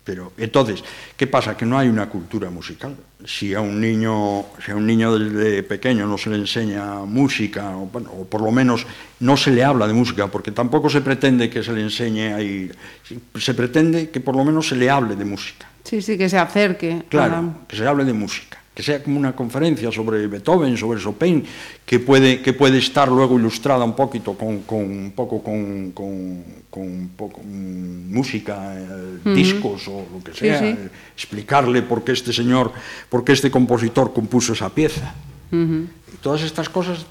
Pero 0.08 0.32
entonces, 0.38 0.82
¿qué 1.18 1.26
pasa? 1.26 1.54
Que 1.54 1.66
no 1.66 1.78
hay 1.78 1.86
una 1.86 2.08
cultura 2.08 2.48
musical. 2.48 2.96
Si 3.26 3.52
a 3.52 3.60
un 3.60 3.78
niño, 3.78 4.46
si 4.64 4.70
a 4.70 4.74
un 4.74 4.86
niño 4.86 5.18
desde 5.18 5.62
pequeño 5.62 6.06
no 6.06 6.16
se 6.16 6.30
le 6.30 6.36
enseña 6.36 7.04
música, 7.04 7.76
o, 7.76 7.84
bueno, 7.92 8.10
o 8.12 8.24
por 8.24 8.40
lo 8.40 8.50
menos 8.50 8.86
no 9.20 9.36
se 9.36 9.50
le 9.50 9.62
habla 9.62 9.86
de 9.86 9.92
música, 9.92 10.28
porque 10.28 10.50
tampoco 10.50 10.88
se 10.88 11.02
pretende 11.02 11.50
que 11.50 11.62
se 11.62 11.74
le 11.74 11.82
enseñe 11.82 12.32
ahí, 12.32 12.72
se 13.38 13.52
pretende 13.52 14.08
que 14.08 14.20
por 14.20 14.34
lo 14.34 14.46
menos 14.46 14.68
se 14.68 14.76
le 14.76 14.88
hable 14.88 15.14
de 15.14 15.26
música. 15.26 15.68
Sí, 15.84 16.00
sí, 16.00 16.16
que 16.16 16.30
se 16.30 16.38
acerque. 16.38 17.02
Claro, 17.10 17.42
la... 17.42 17.66
que 17.68 17.76
se 17.76 17.86
hable 17.86 18.06
de 18.06 18.14
música 18.14 18.56
que 18.78 18.84
sea 18.84 19.02
como 19.02 19.18
una 19.18 19.34
conferencia 19.34 19.90
sobre 19.90 20.28
Beethoven, 20.28 20.76
sobre 20.76 21.00
Chopin, 21.00 21.42
que 21.84 21.98
puede, 21.98 22.40
que 22.40 22.52
puede 22.52 22.78
estar 22.78 23.08
luego 23.08 23.36
ilustrada 23.36 23.82
un 23.82 23.96
poquito 23.96 24.34
con, 24.34 24.60
con 24.60 24.78
un 24.78 25.10
poco 25.16 25.42
con, 25.42 25.90
con, 25.90 26.44
con 26.70 26.82
un 26.84 27.10
poco, 27.16 27.40
mm, 27.42 28.14
música, 28.14 28.78
eh, 28.78 29.34
discos 29.34 29.88
uh 29.88 29.90
-huh. 29.90 29.94
o 29.94 30.18
lo 30.18 30.22
que 30.22 30.32
sea, 30.32 30.60
sí, 30.60 30.76
sí. 30.78 30.88
explicarle 31.12 31.82
por 31.82 32.04
qué 32.04 32.12
este 32.12 32.32
señor, 32.32 32.70
por 33.10 33.24
qué 33.24 33.32
este 33.32 33.50
compositor 33.50 34.12
compuso 34.14 34.52
esa 34.52 34.70
pieza. 34.70 35.12
Uh 35.50 35.56
-huh. 35.56 35.86
Todas 36.22 36.42
estas 36.42 36.68
cosas 36.68 37.04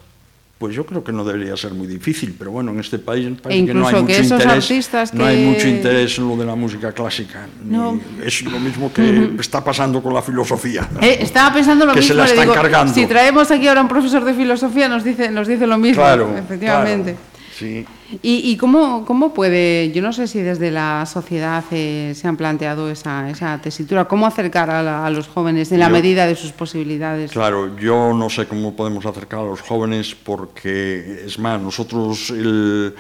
pues 0.57 0.75
yo 0.75 0.85
creo 0.85 1.03
que 1.03 1.11
no 1.11 1.23
debería 1.23 1.55
ser 1.55 1.73
muy 1.73 1.85
difícil, 1.85 2.35
pero 2.37 2.49
bueno, 2.51 2.71
en 2.71 2.79
este 2.79 2.97
país 2.97 3.29
parece 3.41 3.61
E 3.61 3.65
que 3.67 3.73
no 3.75 3.87
hay 3.87 3.93
mucho 4.01 4.09
interés, 4.23 5.13
no 5.13 5.25
hay 5.25 5.45
mucho 5.45 5.67
interés 5.67 6.17
en 6.17 6.27
lo 6.27 6.35
de 6.35 6.45
la 6.45 6.55
música 6.55 6.91
clásica. 6.91 7.47
No. 7.63 7.99
Es 8.23 8.41
lo 8.41 8.59
mismo 8.59 8.91
que 8.91 9.31
está 9.39 9.63
pasando 9.63 10.01
con 10.01 10.13
la 10.13 10.21
filosofía. 10.21 10.89
Eh, 10.99 11.19
estaba 11.21 11.53
pensando 11.53 11.85
lo 11.85 11.93
Que 11.93 12.01
se 12.01 12.09
mismo. 12.13 12.17
la 12.17 12.23
le 12.25 12.29
están 12.31 12.45
digo, 12.45 12.55
cargando. 12.55 12.93
Si 12.93 13.05
traemos 13.05 13.51
aquí 13.51 13.67
ahora 13.67 13.81
un 13.81 13.87
profesor 13.87 14.23
de 14.25 14.33
filosofía, 14.33 14.89
nos 14.89 15.03
dice, 15.03 15.29
nos 15.29 15.47
dice 15.47 15.67
lo 15.67 15.77
mismo. 15.77 16.01
Claro, 16.01 16.35
efectivamente. 16.35 17.11
claro, 17.13 17.27
sí. 17.57 17.85
¿Y, 18.23 18.49
y 18.51 18.55
cómo, 18.57 19.03
cómo 19.05 19.33
puede, 19.33 19.91
yo 19.91 20.01
no 20.01 20.13
sé 20.13 20.27
si 20.27 20.41
desde 20.41 20.71
la 20.71 21.05
sociedad 21.05 21.63
eh, 21.71 22.13
se 22.15 22.27
han 22.27 22.37
planteado 22.37 22.89
esa, 22.89 23.29
esa 23.29 23.59
tesitura, 23.61 24.05
cómo 24.05 24.25
acercar 24.25 24.69
a, 24.69 24.81
la- 24.81 25.05
a 25.05 25.09
los 25.09 25.27
jóvenes 25.27 25.71
en 25.73 25.79
la 25.81 25.87
Yo- 25.87 25.91
medida 25.93 26.25
de 26.25 26.35
sus 26.35 26.53
posibilidades? 26.53 27.31
Claro, 27.31 27.75
yo 27.77 28.13
no 28.13 28.29
sé 28.29 28.47
cómo 28.47 28.75
podemos 28.77 29.05
acercar 29.05 29.41
a 29.41 29.43
los 29.43 29.59
jóvenes 29.61 30.15
porque, 30.15 31.23
es 31.25 31.37
más, 31.37 31.59
nosotros, 31.61 32.29
el- 32.29 32.95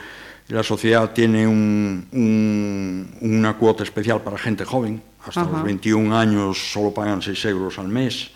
la 0.49 0.63
sociedad 0.63 1.11
tiene 1.13 1.47
un- 1.47 2.05
un- 2.11 3.07
una 3.21 3.53
cuota 3.55 3.83
especial 3.83 4.21
para 4.21 4.37
gente 4.37 4.65
joven. 4.65 5.01
Hasta 5.25 5.41
Ajá. 5.41 5.51
los 5.51 5.63
21 5.63 6.11
años 6.13 6.57
solo 6.71 6.93
pagan 6.93 7.21
6 7.21 7.43
euros 7.45 7.79
al 7.79 7.87
mes. 7.87 8.29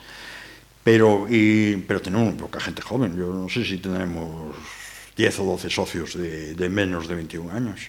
Pero, 0.83 1.27
y, 1.29 1.75
pero 1.87 2.01
tenemos 2.01 2.33
poca 2.33 2.59
gente 2.59 2.81
joven. 2.81 3.15
Yo 3.15 3.27
no 3.33 3.47
sé 3.49 3.63
si 3.63 3.77
tenemos 3.77 4.55
10 5.21 5.39
o 5.39 5.43
12 5.53 5.69
socios 5.69 6.17
de, 6.17 6.55
de 6.55 6.67
menos 6.69 7.07
de 7.07 7.13
21 7.13 7.51
años. 7.53 7.79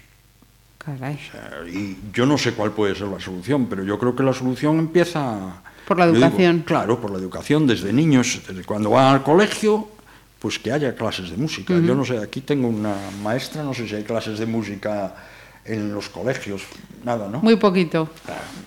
Caray. 0.77 1.15
O 1.17 1.33
sea, 1.33 1.51
Y 1.67 1.97
yo 2.13 2.27
no 2.27 2.37
sé 2.37 2.53
cuál 2.53 2.73
puede 2.73 2.95
ser 2.95 3.07
la 3.09 3.21
solución, 3.21 3.67
pero 3.71 3.85
yo 3.85 3.99
creo 3.99 4.15
que 4.15 4.23
la 4.23 4.35
solución 4.35 4.79
empieza... 4.79 5.63
Por 5.89 5.99
la 5.99 6.07
yo 6.07 6.13
digo, 6.13 6.27
educación. 6.27 6.63
claro, 6.67 7.01
por 7.01 7.11
la 7.11 7.19
educación 7.19 7.67
desde 7.67 7.93
niños, 7.93 8.41
desde 8.47 8.65
cuando 8.65 8.91
van 8.91 9.15
al 9.15 9.23
colegio, 9.23 9.89
pues 10.39 10.59
que 10.59 10.71
haya 10.73 10.95
clases 10.95 11.31
de 11.31 11.37
música. 11.39 11.73
Yo 11.75 11.95
no 11.95 12.05
sé, 12.05 12.19
aquí 12.19 12.41
tengo 12.43 12.69
una 12.69 12.95
maestra, 13.23 13.63
no 13.65 13.73
sé 13.75 13.89
si 13.89 13.95
hay 13.97 14.05
clases 14.05 14.39
de 14.39 14.47
música 14.47 15.15
en 15.65 15.93
los 15.95 16.09
colegios, 16.11 16.63
nada, 17.05 17.29
¿no? 17.29 17.41
Muy 17.41 17.57
poquito, 17.57 18.11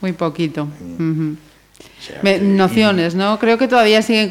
muy 0.02 0.12
poquito. 0.14 0.64
O 0.64 2.02
sea, 2.02 2.20
Me- 2.24 2.40
que- 2.40 2.46
nociones, 2.46 3.14
¿no? 3.16 3.38
Creo 3.40 3.58
que 3.58 3.68
todavía 3.68 4.02
siguen, 4.02 4.30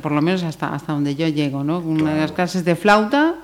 por 0.00 0.12
lo 0.12 0.22
menos 0.22 0.42
hasta, 0.42 0.72
hasta 0.74 0.92
donde 0.92 1.14
yo 1.14 1.26
llego, 1.28 1.64
¿no? 1.64 1.80
Una 1.80 2.14
de 2.14 2.20
las 2.20 2.32
clases 2.32 2.64
de 2.64 2.76
flauta 2.76 3.34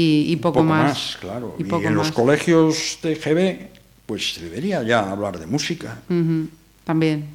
y, 0.00 0.28
y 0.28 0.32
y 0.32 0.36
poco, 0.36 0.62
más. 0.62 1.16
claro. 1.20 1.54
Y 1.58 1.62
Y, 1.62 1.64
poco 1.64 1.86
en 1.88 1.94
más. 1.94 2.06
los 2.06 2.12
colegios 2.14 2.98
de 3.02 3.14
GB, 3.14 3.68
pues 4.06 4.34
se 4.34 4.44
debería 4.44 4.82
ya 4.82 5.10
hablar 5.10 5.38
de 5.38 5.46
música. 5.46 5.98
También. 6.84 7.26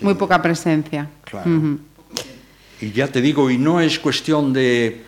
Muy 0.00 0.14
poca 0.14 0.40
presencia. 0.42 1.08
Claro. 1.24 1.78
Y 2.80 2.90
ya 2.90 3.06
te 3.06 3.20
digo, 3.20 3.48
y 3.50 3.58
no 3.58 3.80
es 3.80 3.98
cuestión 4.00 4.52
de, 4.52 5.04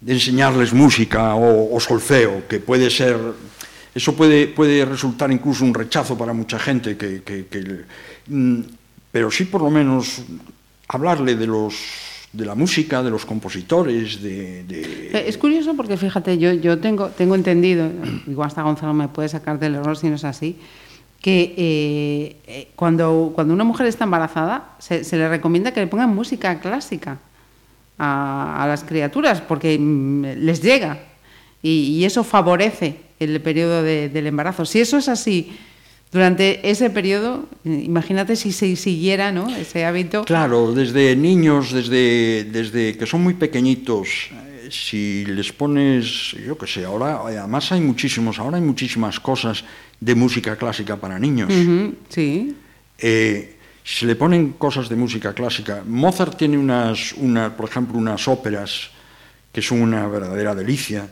de 0.00 0.12
enseñarles 0.12 0.72
música 0.72 1.34
o, 1.36 1.74
o 1.76 1.78
solfeo, 1.78 2.48
que 2.48 2.58
puede 2.58 2.90
ser, 2.90 3.16
eso 3.94 4.14
puede, 4.16 4.48
puede 4.48 4.84
resultar 4.84 5.30
incluso 5.30 5.64
un 5.64 5.72
rechazo 5.72 6.18
para 6.18 6.32
mucha 6.32 6.58
gente, 6.58 6.96
que, 6.96 7.22
que- 7.22 7.46
que- 7.46 7.84
mm, 8.26 8.60
pero 9.12 9.30
sí 9.30 9.44
por 9.44 9.62
lo 9.62 9.70
menos 9.70 10.22
hablarle 10.88 11.36
de 11.36 11.46
los 11.46 11.74
de 12.32 12.44
la 12.44 12.54
música, 12.54 13.02
de 13.02 13.10
los 13.10 13.24
compositores, 13.24 14.22
de... 14.22 14.60
Eh, 14.68 15.24
Es 15.26 15.38
curioso 15.38 15.74
porque 15.74 15.96
fíjate, 15.96 16.36
yo, 16.38 16.52
yo 16.52 16.78
tengo, 16.78 17.08
tengo 17.08 17.34
entendido, 17.34 17.90
igual 18.26 18.48
hasta 18.48 18.62
Gonzalo 18.62 18.92
me 18.94 19.08
puede 19.08 19.28
sacar 19.28 19.58
del 19.58 19.76
error 19.76 19.96
si 19.96 20.08
no 20.08 20.16
es 20.16 20.24
así, 20.24 20.56
que 21.22 21.54
eh, 21.56 22.36
eh, 22.46 22.68
cuando, 22.76 23.32
cuando 23.34 23.52
una 23.54 23.64
mujer 23.64 23.86
está 23.86 24.04
embarazada 24.04 24.76
se, 24.78 25.02
se 25.04 25.16
le 25.16 25.28
recomienda 25.28 25.72
que 25.72 25.80
le 25.80 25.86
pongan 25.88 26.14
música 26.14 26.60
clásica 26.60 27.18
a, 27.98 28.62
a 28.62 28.66
las 28.68 28.84
criaturas 28.84 29.40
porque 29.40 29.76
mm, 29.78 30.24
les 30.44 30.62
llega 30.62 31.00
y, 31.62 31.70
y 31.98 32.04
eso 32.04 32.22
favorece 32.22 32.96
el 33.18 33.40
periodo 33.40 33.82
de- 33.82 34.08
del 34.10 34.28
embarazo. 34.28 34.64
Si 34.64 34.78
eso 34.80 34.96
es 34.98 35.08
así 35.08 35.56
durante 36.10 36.70
ese 36.70 36.90
periodo, 36.90 37.46
eh, 37.64 37.82
imagínate 37.84 38.36
si 38.36 38.52
se 38.52 38.74
siguiera 38.76 39.32
¿no? 39.32 39.54
ese 39.54 39.84
hábito. 39.84 40.24
Claro, 40.24 40.72
desde 40.72 41.14
niños, 41.16 41.72
desde, 41.72 42.44
desde 42.44 42.96
que 42.96 43.06
son 43.06 43.22
muy 43.22 43.34
pequeñitos, 43.34 44.30
eh, 44.32 44.68
si 44.70 45.26
les 45.26 45.52
pones, 45.52 46.32
yo 46.46 46.56
qué 46.56 46.66
sé, 46.66 46.84
ahora, 46.84 47.20
además 47.24 47.70
hay 47.72 47.80
muchísimos, 47.80 48.38
ahora 48.38 48.56
hay 48.56 48.62
muchísimas 48.62 49.20
cosas 49.20 49.64
de 50.00 50.14
música 50.14 50.56
clásica 50.56 50.96
para 50.96 51.18
niños. 51.18 51.52
Ujú, 51.52 51.94
sí. 52.08 52.56
Eh, 52.98 53.56
si 53.84 54.06
le 54.06 54.16
ponen 54.16 54.52
cosas 54.52 54.88
de 54.88 54.96
música 54.96 55.32
clásica, 55.32 55.82
Mozart 55.86 56.36
tiene 56.36 56.58
unas, 56.58 57.12
una, 57.14 57.56
por 57.56 57.68
ejemplo, 57.68 57.98
unas 57.98 58.28
óperas 58.28 58.90
que 59.52 59.62
son 59.62 59.80
una 59.80 60.06
verdadera 60.06 60.54
delicia. 60.54 61.08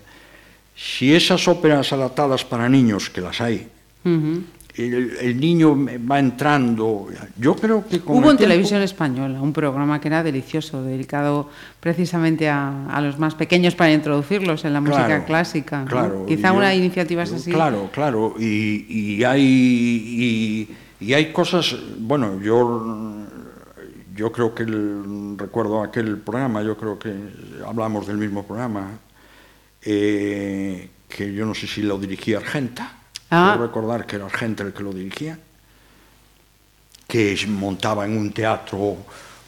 Si 0.74 1.14
esas 1.14 1.48
óperas 1.48 1.92
adaptadas 1.92 2.44
para 2.44 2.68
niños, 2.68 3.08
que 3.08 3.22
las 3.22 3.40
hay. 3.40 3.68
El, 4.78 5.16
el 5.20 5.40
niño 5.40 5.74
va 6.10 6.18
entrando, 6.18 7.08
yo 7.38 7.56
creo 7.56 7.86
que 7.88 8.00
con 8.00 8.16
Hubo 8.18 8.30
en 8.30 8.36
tiempo- 8.36 8.42
televisión 8.42 8.82
española 8.82 9.40
un 9.40 9.52
programa 9.52 10.00
que 10.00 10.08
era 10.08 10.22
delicioso, 10.22 10.82
dedicado 10.82 11.48
precisamente 11.80 12.48
a, 12.48 12.86
a 12.90 13.00
los 13.00 13.18
más 13.18 13.34
pequeños 13.34 13.74
para 13.74 13.92
introducirlos 13.92 14.64
en 14.66 14.72
la 14.74 14.80
música 14.80 15.06
Claro, 15.06 15.24
clásica. 15.24 15.80
¿no? 15.80 15.86
Claro, 15.86 16.26
Quizá 16.26 16.48
yo- 16.48 16.54
una 16.58 16.74
iniciativa 16.74 17.22
así. 17.22 17.50
Claro, 17.50 17.88
claro. 17.92 18.34
Y, 18.38 18.86
y 19.18 19.24
hay, 19.24 19.42
y, 21.00 21.04
y 21.06 21.12
hay 21.14 21.32
cosas, 21.32 21.74
bueno, 21.98 22.40
yo, 22.42 23.24
yo 24.14 24.30
creo 24.32 24.54
que 24.54 24.64
el- 24.64 25.36
recuerdo 25.38 25.82
aquel 25.82 26.18
programa, 26.18 26.62
yo 26.62 26.76
creo 26.76 26.98
que 26.98 27.14
hablamos 27.66 28.06
del 28.06 28.18
mismo 28.18 28.42
programa, 28.44 28.90
eh, 29.82 30.88
que 31.08 31.32
yo 31.32 31.46
no 31.46 31.54
sé 31.54 31.66
si 31.66 31.82
lo 31.82 31.98
dirigía 31.98 32.38
Argenta. 32.38 32.92
Ah. 33.30 33.52
Quiero 33.52 33.66
recordar 33.66 34.06
que 34.06 34.16
era 34.16 34.26
Argenta 34.26 34.62
el 34.62 34.72
que 34.72 34.82
lo 34.82 34.92
dirigía, 34.92 35.38
que 37.06 37.36
montaba 37.48 38.04
en 38.04 38.16
un 38.16 38.32
teatro 38.32 38.98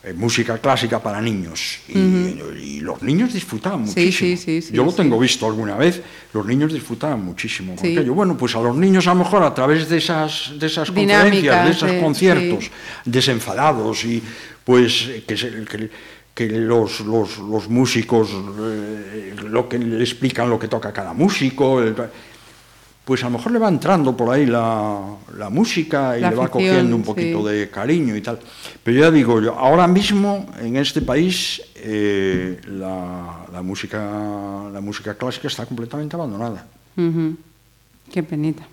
eh, 0.04 0.12
música 0.12 0.58
clásica 0.58 1.00
para 1.00 1.20
niños. 1.20 1.80
Y, 1.88 2.80
los 2.80 3.02
niños 3.02 3.32
disfrutaban 3.32 3.80
muchísimo. 3.80 4.37
Sí, 4.37 4.62
sí, 4.62 4.73
Yo 4.73 4.85
lo 4.85 4.92
tengo 4.92 5.18
visto 5.18 5.47
alguna 5.47 5.76
vez, 5.76 6.00
los 6.32 6.47
niños 6.47 6.73
disfrutaban 6.73 7.23
muchísimo. 7.25 7.75
Yo, 7.82 8.14
bueno, 8.14 8.37
pues 8.37 8.54
a 8.54 8.61
los 8.61 8.76
niños 8.76 9.06
a 9.06 9.14
lo 9.14 9.25
mejor 9.25 9.42
a 9.42 9.52
través 9.52 9.88
de 9.88 9.99
esas, 9.99 10.52
de 10.58 10.66
esas 10.66 10.90
conferencias, 10.90 11.64
de 11.64 11.70
esos 11.70 11.92
conciertos, 12.02 12.70
desenfadados 13.04 14.04
y 14.04 14.23
pues 14.64 15.08
que, 15.26 15.35
que, 15.35 15.90
que 16.35 16.47
los, 16.47 17.00
los, 17.00 17.38
los 17.38 17.68
músicos 17.68 18.30
eh, 18.32 19.35
lo 19.42 19.68
que 19.68 19.78
le 19.78 20.04
explican 20.04 20.49
lo 20.49 20.58
que 20.58 20.68
toca 20.68 20.92
cada 20.92 21.12
músico 21.12 21.82
pues 23.08 23.24
a 23.24 23.30
lo 23.30 23.38
mejor 23.38 23.52
le 23.52 23.58
va 23.58 23.68
entrando 23.70 24.14
por 24.14 24.28
ahí 24.34 24.44
la, 24.44 25.00
la 25.38 25.48
música 25.48 26.18
y 26.18 26.20
le 26.20 26.34
va 26.34 26.48
cogiendo 26.48 26.94
un 26.94 27.02
poquito 27.02 27.42
de 27.42 27.70
cariño 27.70 28.14
y 28.14 28.20
tal. 28.20 28.38
Pero 28.84 29.00
ya 29.00 29.10
digo, 29.10 29.40
yo, 29.40 29.54
ahora 29.54 29.88
mismo 29.88 30.44
en 30.60 30.76
este 30.76 31.00
país 31.00 31.62
eh, 31.76 32.60
la, 32.66 33.46
la, 33.50 33.62
música, 33.62 33.98
la 34.70 34.82
música 34.82 35.14
clásica 35.14 35.48
está 35.48 35.64
completamente 35.64 36.16
abandonada. 36.16 36.66
Qué 38.12 38.22
penita. 38.22 38.68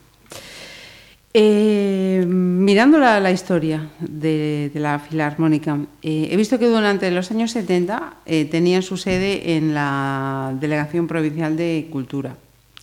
Eh, 1.34 2.26
mirando 2.28 3.00
la, 3.00 3.22
la 3.22 3.32
historia 3.32 3.90
de, 4.02 4.70
de, 4.74 4.80
la 4.82 5.00
Filarmónica, 5.00 5.80
eh, 6.02 6.28
he 6.30 6.36
visto 6.36 6.60
que 6.60 6.68
durante 6.68 7.10
los 7.10 7.32
años 7.32 7.52
70 7.52 8.16
eh, 8.26 8.44
tenía 8.44 8.82
su 8.82 8.98
sede 8.98 9.56
en 9.56 9.74
la 9.74 10.54
Delegación 10.60 11.08
Provincial 11.08 11.56
de 11.56 11.88
Cultura. 11.90 12.36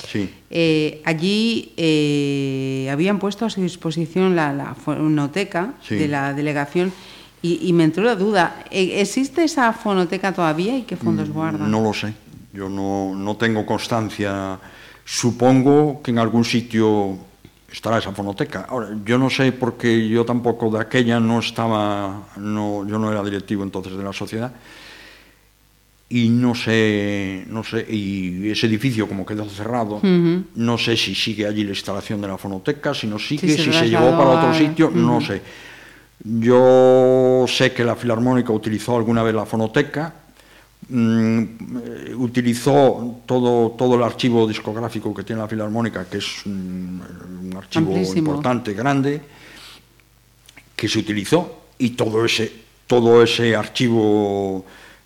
Sí. 0.09 0.28
Eh, 0.50 1.00
allí 1.04 1.73
eh, 1.76 2.88
habían 2.90 3.18
puesto 3.18 3.44
a 3.47 3.50
su 3.50 3.61
disposición 3.62 4.35
la, 4.37 4.52
la 4.52 4.75
fonoteca 4.75 5.75
Sí. 5.82 5.94
de 5.97 6.09
la 6.09 6.32
delegación 6.35 6.92
y, 7.40 7.66
y 7.66 7.73
me 7.73 7.85
entró 7.85 8.02
la 8.04 8.14
duda, 8.16 8.64
¿e- 8.71 9.00
¿existe 9.00 9.44
esa 9.44 9.73
fonoteca 9.73 10.32
todavía 10.32 10.76
y 10.76 10.82
qué 10.82 10.97
fondos 10.97 11.30
guarda? 11.30 11.64
Mm, 11.66 11.71
No 11.71 11.80
lo 11.80 11.92
sé, 11.92 12.12
yo 12.52 12.68
no, 12.68 13.14
no 13.14 13.37
tengo 13.37 13.64
constancia. 13.66 14.59
Supongo 15.04 16.00
que 16.02 16.11
en 16.11 16.18
algún 16.18 16.44
sitio 16.44 17.18
estará 17.71 17.99
esa 17.99 18.12
fonoteca. 18.12 18.66
Ahora, 18.68 18.90
yo 19.04 19.18
no 19.18 19.28
sé 19.30 19.50
porque 19.52 20.09
yo 20.09 20.25
tampoco 20.25 20.71
de 20.71 20.80
aquella 20.80 21.18
no 21.21 21.38
estaba, 21.40 22.23
no, 22.37 22.87
yo 22.87 22.99
no 22.99 23.11
era 23.11 23.23
directivo 23.23 23.62
entonces 23.62 23.97
de 23.97 24.02
la 24.04 24.12
sociedad 24.12 24.52
e 26.12 26.28
non 26.28 26.52
se, 26.52 27.40
non 27.49 27.64
se 27.64 27.81
y 27.88 28.52
ese 28.52 28.69
edificio 28.69 29.09
como 29.09 29.25
quedó 29.25 29.49
cerrado, 29.49 29.97
uh 29.97 30.04
-huh. 30.04 30.45
no 30.61 30.76
sé 30.76 30.92
si 30.92 31.16
sigue 31.16 31.49
allí 31.49 31.64
la 31.64 31.73
instalación 31.73 32.21
de 32.21 32.28
la 32.28 32.37
fonoteca, 32.37 32.92
si 32.92 33.07
no 33.09 33.16
sigue, 33.16 33.49
si, 33.49 33.57
si 33.57 33.73
se, 33.73 33.78
se 33.78 33.88
llevó 33.88 34.12
para 34.12 34.37
otro 34.37 34.50
a... 34.50 34.54
sitio, 34.54 34.88
uh 34.88 34.92
-huh. 34.92 35.07
no 35.09 35.21
sé. 35.25 35.40
Yo 36.21 37.47
sé 37.49 37.73
que 37.73 37.83
la 37.83 37.97
Filarmónica 37.97 38.52
utilizó 38.52 38.95
alguna 38.95 39.23
vez 39.25 39.35
la 39.35 39.47
fonoteca, 39.47 40.12
mmm, 40.92 42.21
utilizó 42.21 43.23
todo, 43.25 43.73
todo 43.73 43.97
el 43.97 44.02
archivo 44.04 44.47
discográfico 44.47 45.14
que 45.14 45.25
tiene 45.25 45.40
la 45.40 45.49
Filarmónica, 45.49 46.04
que 46.04 46.19
es 46.19 46.45
un, 46.45 47.00
un 47.42 47.57
archivo 47.57 47.88
Amplísimo. 47.88 48.19
importante, 48.19 48.75
grande, 48.75 49.21
que 50.76 50.87
se 50.87 50.99
utilizó, 50.99 51.73
y 51.78 51.97
todo 51.97 52.23
ese, 52.23 52.52
todo 52.87 53.23
ese 53.23 53.57
archivo 53.57 54.64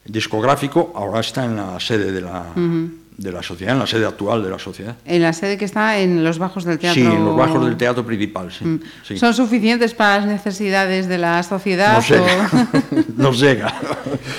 discográfico 0.09 0.93
ahora 0.95 1.21
está 1.21 1.45
en 1.45 1.57
la 1.57 1.79
sede 1.81 2.13
de 2.13 2.21
la, 2.21 2.45
de 2.55 3.33
la 3.33 3.43
sociedad, 3.43 3.73
en 3.73 3.79
la 3.81 3.87
sede 3.87 4.05
actual 4.07 4.43
de 4.43 4.51
la 4.51 4.59
sociedad. 4.59 4.97
En 5.05 5.23
la 5.23 5.33
sede 5.33 5.57
que 5.57 5.65
está 5.65 5.99
en 5.99 6.23
los 6.23 6.39
bajos 6.39 6.65
del 6.65 6.79
teatro. 6.79 7.01
Sí, 7.03 7.07
en 7.07 7.25
los 7.25 7.37
bajos 7.37 7.65
del 7.65 7.77
teatro 7.77 8.05
principal, 8.05 8.53
sí. 8.53 8.65
Mm. 8.65 8.81
sí. 9.07 9.19
¿Son 9.19 9.33
suficientes 9.35 9.95
para 9.95 10.19
las 10.19 10.27
necesidades 10.27 11.09
de 11.09 11.19
la 11.19 11.43
sociedad? 11.43 11.95
Nos 11.97 12.09
llega, 12.11 12.51
o- 12.53 12.66
nos 13.17 13.39
llega. 13.41 13.75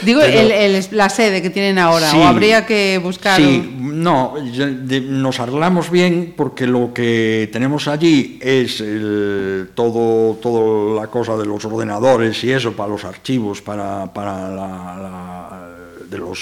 Digo, 0.04 0.22
Pero- 0.22 0.40
el- 0.40 0.52
el- 0.52 0.88
la 0.92 1.10
sede 1.10 1.42
que 1.42 1.50
tienen 1.50 1.78
ahora, 1.80 2.10
Sí, 2.12 2.18
o 2.18 2.24
habría 2.24 2.66
que 2.66 3.00
buscar. 3.02 3.40
Sí, 3.40 3.76
un- 3.80 4.04
no, 4.04 4.36
nos 4.38 5.40
arreglamos 5.40 5.90
bien 5.90 6.34
porque 6.38 6.68
lo 6.68 6.94
que 6.94 7.50
tenemos 7.52 7.88
allí 7.88 8.38
es 8.42 8.80
el- 8.82 9.70
todo, 9.76 10.36
todo 10.36 10.96
la 11.00 11.08
cosa 11.08 11.36
de 11.38 11.46
los 11.46 11.64
ordenadores 11.66 12.44
y 12.44 12.52
eso 12.52 12.74
para 12.74 12.90
los 12.90 13.04
archivos, 13.06 13.62
para, 13.62 14.12
para 14.14 14.50
la, 14.50 14.68
la- 14.98 15.74
de 16.10 16.18
los, 16.18 16.40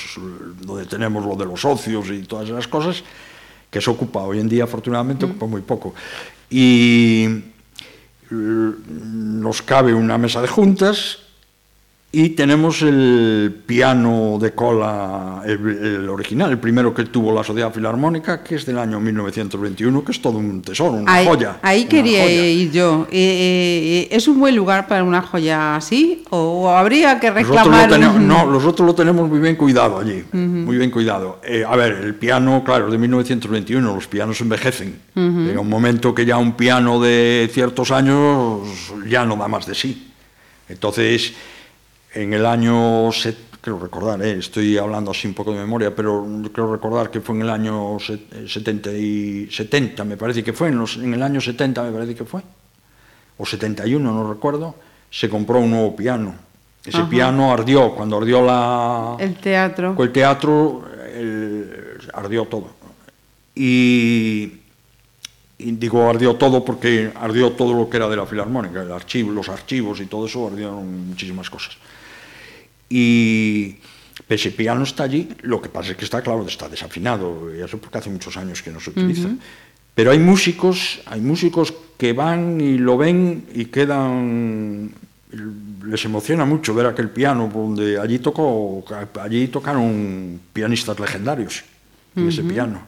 donde 0.62 0.86
tenemos 0.86 1.26
lo 1.26 1.36
de 1.36 1.46
los 1.46 1.62
socios 1.62 2.10
y 2.12 2.22
todas 2.24 2.48
esas 2.50 2.68
cosas, 2.68 3.04
que 3.72 3.82
se 3.82 3.90
ocupa 3.90 4.22
hoy 4.22 4.40
en 4.40 4.48
día, 4.48 4.66
afortunadamente, 4.66 5.26
ocupa 5.26 5.48
muy 5.48 5.62
poco. 5.62 5.96
Y 6.50 7.26
eh, 7.26 7.36
nos 8.32 9.62
cabe 9.64 9.94
una 9.94 10.18
mesa 10.20 10.42
de 10.42 10.48
juntas 10.48 11.18
y 12.18 12.30
tenemos 12.30 12.82
el 12.82 13.54
piano 13.66 14.38
de 14.40 14.54
cola, 14.54 15.42
el, 15.46 15.68
el 15.68 16.10
original, 16.10 16.50
el 16.50 16.60
primero 16.60 16.94
que 16.94 17.04
tuvo 17.04 17.34
la 17.34 17.44
Sociedad 17.44 17.74
Filarmónica, 17.74 18.42
que 18.42 18.56
es 18.56 18.66
del 18.66 18.80
año 18.80 19.02
1921, 19.02 20.06
que 20.06 20.14
es 20.14 20.22
todo 20.22 20.38
un 20.38 20.62
tesoro, 20.62 20.94
una 20.94 21.14
ahí, 21.14 21.26
joya. 21.28 21.58
ahí 21.62 21.82
una 21.82 21.90
quería 21.90 22.24
joya. 22.24 22.48
ir 22.48 22.72
yo. 22.72 23.06
Eh, 23.12 24.08
eh, 24.12 24.16
¿Es 24.16 24.30
un 24.30 24.40
buen 24.40 24.56
lugar 24.56 24.88
para 24.88 25.04
una 25.04 25.22
joya 25.24 25.76
así? 25.76 26.24
¿O 26.30 26.70
habría 26.70 27.20
que 27.20 27.32
reclamar 27.32 27.90
lo 27.90 27.96
tenemos, 27.96 28.22
no, 28.22 28.46
nosotros 28.50 28.88
lo 28.88 28.96
tenemos 28.96 29.28
muy 29.28 29.40
bien 29.40 29.58
cuidado 29.58 30.00
allí, 30.00 30.24
muy 30.32 30.78
bien 30.78 30.92
cuidado. 30.92 31.42
Eh, 31.44 31.66
a 31.68 31.76
ver, 31.76 31.96
el 31.96 32.16
piano, 32.16 32.64
claro, 32.64 32.86
es 32.86 32.94
de 32.94 32.98
1921, 32.98 33.94
los 33.94 34.08
pianos 34.08 34.40
envejecen. 34.40 35.00
Llega 35.16 35.60
un 35.60 35.68
momento 35.68 36.16
que 36.16 36.26
ya 36.26 36.38
un 36.38 36.54
piano 36.54 37.02
de 37.02 37.50
ciertos 37.52 37.92
años 37.92 38.62
ya 39.06 39.26
no 39.26 39.36
da 39.36 39.50
más 39.50 39.66
de 39.66 39.76
sí. 39.76 40.14
Entonces, 40.70 41.34
en 42.16 42.34
el 42.34 42.46
año, 42.46 43.10
creo 43.62 43.78
recordar, 43.78 44.22
eh, 44.24 44.38
estoy 44.40 44.78
hablando 44.78 45.12
así 45.12 45.28
un 45.28 45.34
poco 45.34 45.52
de 45.52 45.60
memoria, 45.60 45.94
pero 45.94 46.26
creo 46.54 46.72
recordar 46.72 47.12
que 47.12 47.20
fue 47.20 47.36
en 47.36 47.42
el 47.42 47.50
año 47.50 48.00
set- 48.00 48.32
eh, 48.34 48.46
70, 48.48 48.92
y 48.94 49.48
70 49.52 50.04
me 50.06 50.16
parece 50.18 50.44
que 50.44 50.54
fue, 50.54 50.70
en, 50.70 50.78
los- 50.80 50.96
en 50.98 51.14
el 51.14 51.22
año 51.22 51.42
70 51.42 51.84
me 51.84 51.92
parece 51.92 52.16
que 52.16 52.24
fue, 52.24 52.42
o 53.38 53.46
71, 53.46 54.14
no 54.14 54.32
recuerdo, 54.32 54.76
se 55.12 55.30
compró 55.30 55.60
un 55.60 55.72
nuevo 55.72 55.96
piano. 55.96 56.36
Ese 56.86 56.98
Ajá. 56.98 57.10
piano 57.10 57.52
ardió, 57.52 57.94
cuando 57.96 58.18
ardió 58.18 58.42
la, 58.46 59.18
el 59.20 59.36
teatro? 59.36 59.96
el 60.02 60.12
teatro, 60.12 60.86
el- 61.14 61.98
ardió 62.14 62.46
todo. 62.46 62.70
Y, 63.56 64.52
y 65.58 65.72
digo 65.72 66.10
ardió 66.10 66.36
todo 66.36 66.64
porque 66.64 67.12
ardió 67.16 67.52
todo 67.54 67.74
lo 67.74 67.90
que 67.90 67.98
era 67.98 68.08
de 68.08 68.16
la 68.18 68.26
filarmónica, 68.26 68.82
el 68.84 68.92
archivo, 68.92 69.32
los 69.32 69.50
archivos 69.50 70.00
y 70.02 70.06
todo 70.06 70.28
eso, 70.28 70.48
ardieron 70.48 71.10
muchísimas 71.10 71.50
cosas. 71.50 71.76
Y 72.90 73.78
ese 74.30 74.52
piano 74.52 74.84
está 74.84 75.04
allí, 75.04 75.30
lo 75.42 75.62
que 75.62 75.70
pasa 75.70 75.92
es 75.92 75.98
que 75.98 76.06
está 76.06 76.22
claro, 76.22 76.46
está 76.48 76.70
desafinado, 76.70 77.54
y 77.56 77.62
eso 77.62 77.78
porque 77.78 77.98
hace 77.98 78.10
muchos 78.10 78.36
años 78.38 78.62
que 78.62 78.72
no 78.72 78.80
se 78.80 78.92
utiliza. 78.92 79.30
Pero 79.94 80.12
hay 80.12 80.20
músicos, 80.20 81.02
hay 81.06 81.22
músicos 81.22 81.74
que 81.98 82.14
van 82.14 82.60
y 82.60 82.78
lo 82.78 82.98
ven 82.98 83.46
y 83.54 83.66
quedan 83.66 84.94
les 85.86 86.04
emociona 86.06 86.46
mucho 86.46 86.74
ver 86.74 86.86
aquel 86.86 87.10
piano 87.10 87.50
donde 87.54 88.00
allí 88.00 88.20
tocó 88.20 88.84
allí 89.22 89.48
tocaron 89.48 90.40
pianistas 90.54 91.00
legendarios 91.00 91.64
en 92.16 92.30
ese 92.30 92.44
piano. 92.44 92.82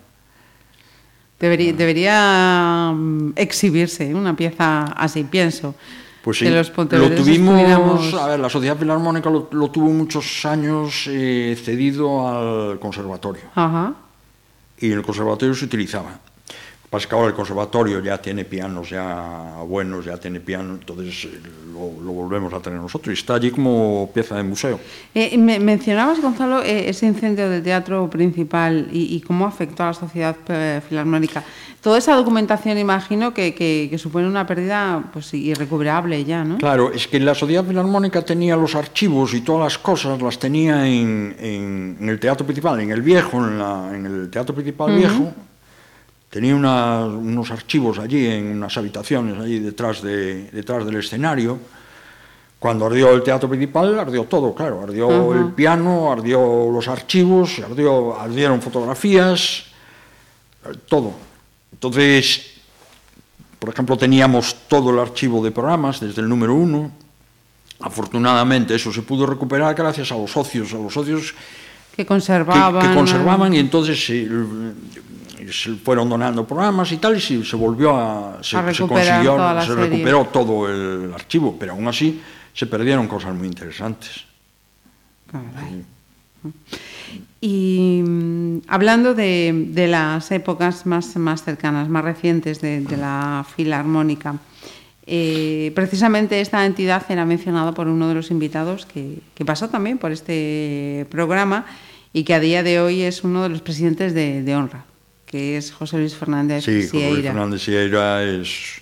Debería, 1.39 1.73
debería 1.73 2.91
mm, 2.95 3.33
exhibirse 3.35 4.13
una 4.15 4.35
pieza 4.35 4.85
así, 4.85 5.23
pienso. 5.23 5.75
Pues 6.27 6.39
sí, 6.39 6.43
que 6.43 6.51
los 6.51 6.67
lo 6.75 7.09
tuvimos, 7.15 7.53
pudiéramos- 7.53 8.13
a 8.15 8.27
ver, 8.27 8.41
la 8.41 8.49
Sociedad 8.49 8.75
Filarmónica 8.77 9.29
lo, 9.29 9.47
lo 9.49 9.71
tuvo 9.71 9.87
muchos 9.93 10.45
años 10.45 11.05
eh, 11.07 11.57
cedido 11.63 12.27
al 12.27 12.79
conservatorio 12.81 13.43
Ajá. 13.55 13.93
y 14.77 14.91
el 14.91 15.03
conservatorio 15.03 15.55
se 15.55 15.63
utilizaba. 15.63 16.19
Pasa 16.89 17.09
que 17.09 17.15
ahora 17.15 17.27
el 17.27 17.33
conservatorio 17.33 17.99
ya 18.01 18.17
tiene 18.17 18.45
pianos 18.45 18.89
ya 18.89 19.57
buenos, 19.67 20.05
ya 20.05 20.15
tiene 20.15 20.39
piano, 20.39 20.75
entonces 20.75 21.25
eh, 21.25 21.41
lo, 21.73 22.01
lo 22.01 22.11
volvemos 22.13 22.53
a 22.53 22.61
tener 22.61 22.79
nosotros 22.79 23.13
y 23.13 23.19
está 23.19 23.33
allí 23.35 23.51
como 23.51 24.09
pieza 24.13 24.37
de 24.37 24.43
museo. 24.43 24.79
Eh, 25.13 25.37
me- 25.37 25.59
mencionabas, 25.59 26.21
Gonzalo, 26.21 26.63
eh, 26.63 26.87
ese 26.87 27.05
incendio 27.05 27.49
del 27.49 27.61
teatro 27.61 28.09
principal 28.09 28.87
y, 28.89 29.15
y 29.17 29.19
cómo 29.19 29.45
afectó 29.45 29.83
a 29.83 29.87
la 29.87 29.93
sociedad 29.95 30.37
eh, 30.47 30.79
filarmónica. 30.87 31.43
Toda 31.81 31.97
esa 31.97 32.15
documentación, 32.15 32.77
imagino, 32.77 33.33
que, 33.33 33.53
que- 33.53 33.87
que 33.89 33.97
supone 33.97 34.25
una 34.25 34.47
pérdida 34.47 35.03
pues, 35.11 35.33
irrecuperable 35.33 36.23
ya, 36.23 36.45
¿no? 36.45 36.57
Claro, 36.57 36.93
es 36.93 37.05
que 37.09 37.19
la 37.19 37.35
Sociedad 37.35 37.65
Filarmónica 37.65 38.21
tenía 38.23 38.55
los 38.55 38.75
archivos 38.75 39.33
y 39.33 39.41
todas 39.41 39.63
las 39.73 39.77
cosas, 39.77 40.21
las 40.21 40.39
tenía 40.39 40.87
en, 40.87 41.35
en- 41.37 41.97
en 41.99 42.07
el 42.09 42.17
teatro 42.17 42.45
principal, 42.45 42.79
en 42.79 42.91
el 42.91 43.01
viejo, 43.01 43.37
en, 43.45 43.59
la- 43.59 43.91
en 43.93 44.05
el 44.05 44.29
teatro 44.29 44.55
principal 44.55 44.95
viejo. 44.95 45.33
Tenía 46.29 46.55
una- 46.55 47.05
unos 47.05 47.51
archivos 47.51 47.99
allí, 47.99 48.25
en 48.27 48.47
unas 48.57 48.75
habitaciones 48.77 49.39
allí 49.39 49.59
detrás, 49.59 50.01
de, 50.01 50.49
detrás 50.51 50.85
del 50.85 50.97
escenario. 50.97 51.57
Cuando 52.59 52.85
ardió 52.87 53.11
el 53.13 53.23
teatro 53.23 53.47
principal, 53.47 53.97
ardió 53.99 54.23
todo, 54.25 54.53
claro. 54.53 54.81
Ardió 54.83 55.33
el 55.33 55.53
piano, 55.53 56.11
ardió 56.11 56.69
los 56.71 56.87
archivos, 56.87 57.59
ardió, 57.59 58.19
ardieron 58.19 58.61
fotografías, 58.61 59.65
todo. 60.87 61.13
Entonces, 61.71 62.53
por 63.59 63.69
ejemplo, 63.69 63.95
teníamos 63.97 64.55
todo 64.67 64.89
el 64.89 64.99
archivo 64.99 65.43
de 65.43 65.51
programas, 65.51 65.99
desde 65.99 66.21
el 66.21 66.29
número 66.29 66.53
uno, 66.55 66.91
Afortunadamente 67.79 68.73
eso 68.73 68.91
se 68.91 69.03
pudo 69.03 69.27
recuperar 69.27 69.75
gracias 69.75 70.11
a 70.11 70.15
los 70.17 70.31
socios, 70.31 70.73
a 70.73 70.77
los 70.77 70.91
socios 70.91 71.35
que 71.97 72.05
conservaban, 72.05 72.79
que, 72.79 72.87
que 72.89 72.93
conservaban 72.93 73.53
y 73.55 73.57
entonces 73.57 74.05
se, 74.05 74.29
se, 75.51 75.73
fueron 75.77 76.07
donando 76.07 76.45
programas 76.45 76.91
y 76.91 76.97
tal 76.97 77.17
y 77.17 77.19
se, 77.19 77.43
se 77.43 77.55
volvió 77.55 77.97
a 77.97 78.37
se, 78.43 78.55
a 78.55 78.71
se 78.71 78.87
consiguió 78.87 79.59
se 79.59 79.67
serie. 79.67 79.83
recuperó 79.83 80.25
todo 80.25 80.69
el 80.69 81.11
archivo, 81.11 81.57
pero 81.59 81.73
aún 81.73 81.87
así 81.87 82.21
se 82.53 82.67
perdieron 82.67 83.07
cosas 83.07 83.33
muy 83.33 83.47
interesantes. 83.47 84.25
Caray. 85.31 85.83
Y 87.41 88.03
mm, 88.07 88.59
hablando 88.67 89.15
de, 89.15 89.69
de, 89.69 89.87
las 89.87 90.31
épocas 90.31 90.85
más, 90.85 91.15
más 91.15 91.43
cercanas, 91.43 91.89
más 91.89 92.03
recientes 92.03 92.61
de, 92.61 92.81
de 92.81 92.97
la 92.97 93.43
Filarmónica, 93.55 94.35
eh, 95.09 95.71
precisamente 95.73 96.41
esta 96.41 96.65
entidad 96.65 97.01
era 97.09 97.25
mencionada 97.25 97.71
por 97.71 97.87
uno 97.87 98.09
de 98.09 98.13
los 98.13 98.29
invitados 98.29 98.85
que, 98.85 99.19
que, 99.35 99.45
pasó 99.45 99.69
también 99.69 99.97
por 99.97 100.11
este 100.11 101.07
programa 101.09 101.65
y 102.13 102.23
que 102.23 102.33
a 102.33 102.39
día 102.39 102.63
de 102.63 102.79
hoy 102.79 103.01
es 103.01 103.23
uno 103.23 103.43
de 103.43 103.49
los 103.49 103.61
presidentes 103.61 104.13
de, 104.13 104.41
de 104.43 104.55
honra, 104.55 104.85
que 105.25 105.57
es 105.57 105.71
José 105.71 105.97
Luis 105.97 106.15
Fernández 106.15 106.65
sí, 106.65 106.83
Sieira. 106.83 107.07
José 107.07 107.13
Luis 107.13 107.25
Fernández 107.25 107.61
Sieira 107.61 108.23
es, 108.23 108.81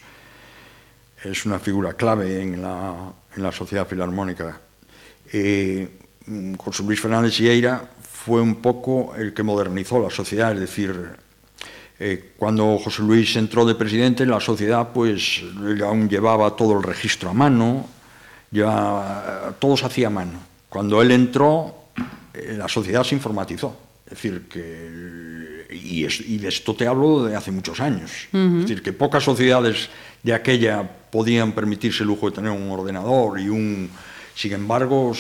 es 1.24 1.46
una 1.46 1.60
figura 1.60 1.94
clave 1.94 2.42
en 2.42 2.62
la, 2.62 3.14
en 3.36 3.44
la 3.44 3.52
sociedad 3.52 3.88
filarmónica. 3.88 4.60
Eh, 5.32 5.88
José 6.58 6.84
Luis 6.84 7.00
Fernández 7.00 7.34
Sieira 7.34 7.90
fue 8.02 8.42
un 8.42 8.56
poco 8.56 9.14
el 9.16 9.34
que 9.34 9.44
modernizó 9.44 10.00
la 10.00 10.10
sociedad, 10.10 10.54
es 10.54 10.60
decir, 10.60 11.16
eh, 12.00 12.34
cuando 12.36 12.78
José 12.78 13.04
Luis 13.04 13.36
entró 13.36 13.66
de 13.66 13.76
presidente, 13.76 14.26
la 14.26 14.40
sociedad 14.40 14.90
pues 14.94 15.42
aún 15.84 16.10
llevaba 16.10 16.56
todo 16.56 16.78
el 16.78 16.84
registro 16.84 17.30
a 17.30 17.34
mano, 17.34 17.88
ya 18.52 19.56
todo 19.60 19.78
se 19.78 19.86
hacía 19.86 20.08
a 20.08 20.10
mano. 20.10 20.40
Cuando 20.68 21.02
él 21.02 21.12
entró, 21.12 21.85
la 22.58 22.68
sociedad 22.68 23.04
se 23.04 23.16
informatizó. 23.16 23.76
Es 24.06 24.12
decir, 24.12 24.44
que. 24.48 25.66
Y, 25.72 26.06
es, 26.06 26.20
y, 26.22 26.38
de 26.38 26.48
esto 26.48 26.76
te 26.76 26.88
hablo 26.88 27.24
de 27.24 27.36
hace 27.36 27.52
muchos 27.52 27.80
años. 27.80 28.28
Uh 28.32 28.38
-huh. 28.38 28.56
Es 28.58 28.62
decir, 28.68 28.84
que 28.84 28.94
pocas 28.94 29.24
sociedades 29.24 29.90
de 30.22 30.34
aquella 30.34 30.88
podían 31.12 31.54
permitirse 31.54 32.04
el 32.04 32.10
lujo 32.10 32.30
de 32.30 32.36
tener 32.36 32.52
un 32.52 32.70
ordenador 32.70 33.40
y 33.40 33.50
un. 33.50 33.90
Sin 34.36 34.54
embargo, 34.54 35.14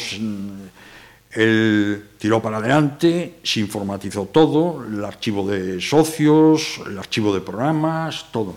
él 1.32 2.04
tiró 2.18 2.42
para 2.42 2.58
adelante, 2.58 3.40
se 3.44 3.60
informatizó 3.60 4.26
todo, 4.26 4.86
el 4.86 5.04
archivo 5.04 5.50
de 5.50 5.82
socios, 5.82 6.82
el 6.86 6.98
archivo 6.98 7.34
de 7.34 7.42
programas, 7.42 8.32
todo. 8.32 8.56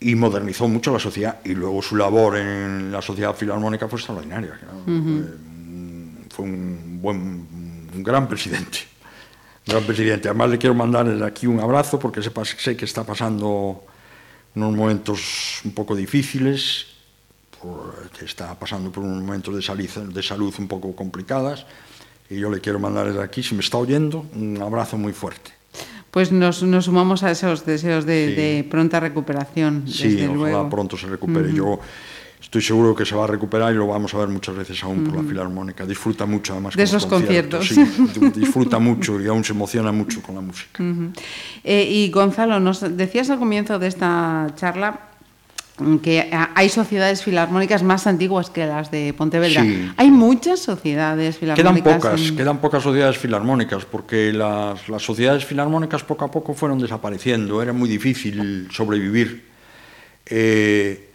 Y 0.00 0.14
modernizó 0.14 0.66
mucho 0.68 0.92
la 0.92 0.98
sociedad. 0.98 1.40
Y 1.44 1.54
luego 1.54 1.80
su 1.80 1.96
labor 1.96 2.38
en 2.38 2.90
la 2.90 3.00
sociedad 3.00 3.34
filarmónica 3.36 3.88
fue 3.88 3.98
extraordinaria. 3.98 4.58
Uh 4.86 4.90
-huh. 4.90 5.26
Fue 6.30 6.44
un, 6.44 6.91
buen, 7.02 7.18
un 7.94 8.02
gran 8.02 8.28
presidente. 8.28 8.78
Un 9.66 9.74
gran 9.74 9.84
presidente. 9.84 10.28
Además, 10.28 10.50
le 10.50 10.58
quiero 10.58 10.74
mandar 10.74 11.22
aquí 11.22 11.46
un 11.46 11.60
abrazo 11.60 11.98
porque 11.98 12.22
sepa, 12.22 12.44
sé 12.44 12.76
que 12.76 12.84
está 12.84 13.04
pasando 13.04 13.84
unos 14.54 14.76
momentos 14.76 15.60
un 15.64 15.72
poco 15.72 15.94
difíciles, 15.96 16.86
por, 17.60 18.10
que 18.10 18.24
está 18.24 18.58
pasando 18.58 18.90
por 18.90 19.04
unos 19.04 19.22
momentos 19.22 19.54
de, 19.54 19.62
saliza, 19.62 20.00
de 20.00 20.22
salud 20.22 20.54
un 20.58 20.68
poco 20.68 20.94
complicadas. 20.94 21.66
Y 22.30 22.38
yo 22.38 22.50
le 22.50 22.60
quiero 22.60 22.78
mandar 22.78 23.08
desde 23.08 23.22
aquí, 23.22 23.42
si 23.42 23.54
me 23.54 23.60
está 23.60 23.76
oyendo, 23.76 24.26
un 24.34 24.60
abrazo 24.62 24.96
muy 24.96 25.12
fuerte. 25.12 25.52
Pues 26.10 26.30
nos, 26.30 26.62
nos 26.62 26.84
sumamos 26.86 27.22
a 27.22 27.30
esos 27.30 27.64
deseos 27.64 28.04
de, 28.04 28.28
sí. 28.28 28.34
de 28.34 28.66
pronta 28.70 29.00
recuperación. 29.00 29.84
Sí, 29.86 30.08
desde 30.08 30.28
ojalá 30.28 30.52
luego. 30.52 30.70
pronto 30.70 30.96
se 30.96 31.06
recupere. 31.06 31.48
Uh 31.48 31.52
-huh. 31.52 31.56
Yo 31.56 31.80
estoy 32.42 32.60
seguro 32.60 32.94
que 32.94 33.06
se 33.06 33.14
va 33.14 33.24
a 33.24 33.26
recuperar 33.26 33.72
y 33.72 33.76
lo 33.76 33.86
vamos 33.86 34.12
a 34.14 34.18
ver 34.18 34.28
muchas 34.28 34.54
veces 34.56 34.82
aún 34.82 35.04
por 35.04 35.16
la 35.16 35.22
Filarmónica. 35.22 35.86
Disfruta 35.86 36.26
mucho 36.26 36.52
además 36.52 36.74
de 36.74 36.82
esos 36.82 37.06
conciertos. 37.06 37.68
conciertos. 37.68 38.14
Sí, 38.14 38.30
disfruta 38.40 38.78
mucho 38.78 39.20
y 39.20 39.28
aún 39.28 39.44
se 39.44 39.52
emociona 39.52 39.92
mucho 39.92 40.20
con 40.20 40.34
la 40.34 40.40
música. 40.40 40.82
Uh 40.82 40.86
-huh. 40.86 41.12
eh, 41.64 41.88
y 41.88 42.10
Gonzalo, 42.10 42.58
nos 42.58 42.80
decías 42.96 43.30
al 43.30 43.38
comienzo 43.38 43.78
de 43.78 43.86
esta 43.86 44.48
charla 44.56 45.08
que 46.02 46.30
hay 46.54 46.68
sociedades 46.68 47.22
filarmónicas 47.22 47.82
más 47.82 48.06
antiguas 48.06 48.50
que 48.50 48.66
las 48.66 48.90
de 48.90 49.14
Pontevedra. 49.16 49.62
Sí. 49.62 49.90
Hay 49.96 50.10
muchas 50.10 50.60
sociedades 50.60 51.38
filarmónicas. 51.38 51.82
Quedan 51.82 52.00
pocas, 52.00 52.28
en... 52.28 52.36
quedan 52.36 52.58
pocas 52.58 52.82
sociedades 52.82 53.18
filarmónicas, 53.18 53.84
porque 53.86 54.32
las, 54.32 54.88
las, 54.88 55.02
sociedades 55.02 55.44
filarmónicas 55.44 56.04
poco 56.04 56.24
a 56.24 56.30
poco 56.30 56.54
fueron 56.54 56.78
desapareciendo, 56.78 57.62
era 57.62 57.72
muy 57.72 57.88
difícil 57.88 58.68
sobrevivir. 58.70 59.44
Eh, 60.26 61.11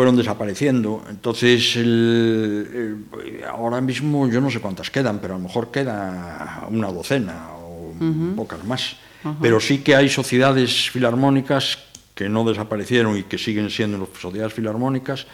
fueron 0.00 0.16
desapareciendo. 0.16 1.04
Entonces, 1.10 1.76
el, 1.76 3.04
el, 3.12 3.44
ahora 3.44 3.82
mismo 3.82 4.26
yo 4.30 4.40
no 4.40 4.48
sé 4.50 4.58
cuántas 4.58 4.90
quedan, 4.90 5.18
pero 5.18 5.34
a 5.34 5.36
lo 5.36 5.42
mejor 5.42 5.70
queda 5.70 6.66
una 6.70 6.88
docena 6.90 7.50
o 7.52 7.92
uh 7.92 8.02
-huh. 8.02 8.34
pocas 8.34 8.64
más. 8.64 8.96
Uh 9.22 9.28
-huh. 9.28 9.36
Pero 9.42 9.60
sí 9.60 9.80
que 9.84 9.94
hay 9.94 10.08
sociedades 10.08 10.88
filarmónicas 10.88 11.80
que 12.14 12.30
no 12.30 12.48
desaparecieron 12.48 13.18
y 13.18 13.24
que 13.24 13.36
siguen 13.36 13.68
siendo 13.68 13.98
las 13.98 14.08
sociedades 14.18 14.54
filarmónicas 14.54 15.26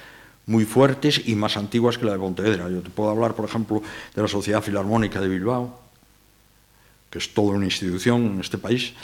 muy 0.47 0.65
fuertes 0.65 1.23
y 1.27 1.37
más 1.37 1.57
antiguas 1.57 1.97
que 1.97 2.05
la 2.05 2.15
de 2.15 2.19
Pontevedra. 2.19 2.69
Yo 2.69 2.83
te 2.83 2.91
puedo 2.91 3.11
hablar, 3.11 3.35
por 3.35 3.45
ejemplo, 3.45 3.85
de 4.17 4.21
la 4.21 4.27
Sociedad 4.27 4.63
Filarmónica 4.63 5.21
de 5.21 5.29
Bilbao, 5.29 5.79
que 7.09 7.19
es 7.19 7.33
toda 7.33 7.55
una 7.55 7.67
institución 7.67 8.35
en 8.35 8.41
este 8.41 8.59
país, 8.59 8.95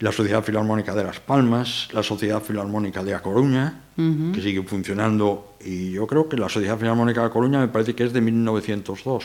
la 0.00 0.12
Sociedad 0.12 0.42
Filarmónica 0.42 0.94
de 0.94 1.04
Las 1.04 1.20
Palmas, 1.20 1.88
la 1.92 2.02
Sociedad 2.02 2.42
Filarmónica 2.42 3.04
de 3.04 3.14
A 3.14 3.20
Coruña, 3.20 3.82
uh 3.96 4.02
-huh. 4.02 4.32
que 4.32 4.40
sigue 4.40 4.62
funcionando, 4.62 5.54
y 5.64 5.92
yo 5.92 6.06
creo 6.06 6.26
que 6.28 6.36
la 6.38 6.48
Sociedad 6.48 6.78
Filarmónica 6.78 7.20
de 7.20 7.26
A 7.26 7.30
Coruña 7.30 7.60
me 7.60 7.68
parece 7.68 7.94
que 7.94 8.04
es 8.04 8.12
de 8.12 8.22
1902. 8.22 9.24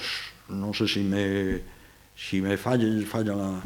No 0.49 0.73
sé 0.73 0.87
si 0.87 0.99
me, 0.99 1.61
si 2.15 2.41
me 2.41 2.57
falla, 2.57 2.85
falla 3.07 3.35
la... 3.35 3.61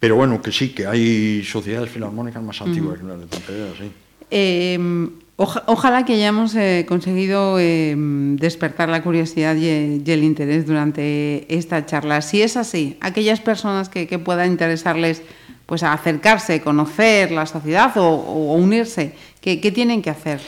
Pero 0.00 0.16
bueno, 0.16 0.40
que 0.40 0.50
sí, 0.50 0.70
que 0.70 0.86
hay 0.86 1.44
sociedades 1.44 1.90
filarmónicas 1.90 2.42
más 2.42 2.60
antiguas 2.62 2.98
uh 2.98 3.02
-huh. 3.02 3.06
que 3.06 3.08
las 3.08 3.20
de 3.20 3.26
Pontevedra, 3.26 3.72
sí. 3.78 3.92
Eh, 4.30 4.78
oja, 5.36 5.62
ojalá 5.66 6.06
que 6.06 6.14
hayamos 6.14 6.54
eh, 6.54 6.86
conseguido 6.88 7.58
eh, 7.58 7.94
despertar 8.38 8.88
la 8.88 9.02
curiosidad 9.02 9.56
y, 9.56 9.66
y, 9.66 10.10
el 10.10 10.24
interés 10.24 10.64
durante 10.66 11.44
esta 11.54 11.84
charla. 11.84 12.22
Si 12.22 12.40
es 12.40 12.56
así, 12.56 12.96
aquellas 13.02 13.40
personas 13.40 13.90
que, 13.90 14.06
que 14.06 14.18
puedan 14.18 14.50
interesarles 14.50 15.22
pues 15.70 15.84
a 15.84 15.92
acercarse, 15.92 16.60
conocer 16.60 17.30
la 17.30 17.46
sociedad 17.46 17.96
o, 17.96 18.02
o 18.02 18.54
unirse, 18.54 19.14
¿qué, 19.40 19.60
¿qué, 19.60 19.70
tienen 19.70 20.02
que 20.02 20.10
hacer? 20.10 20.40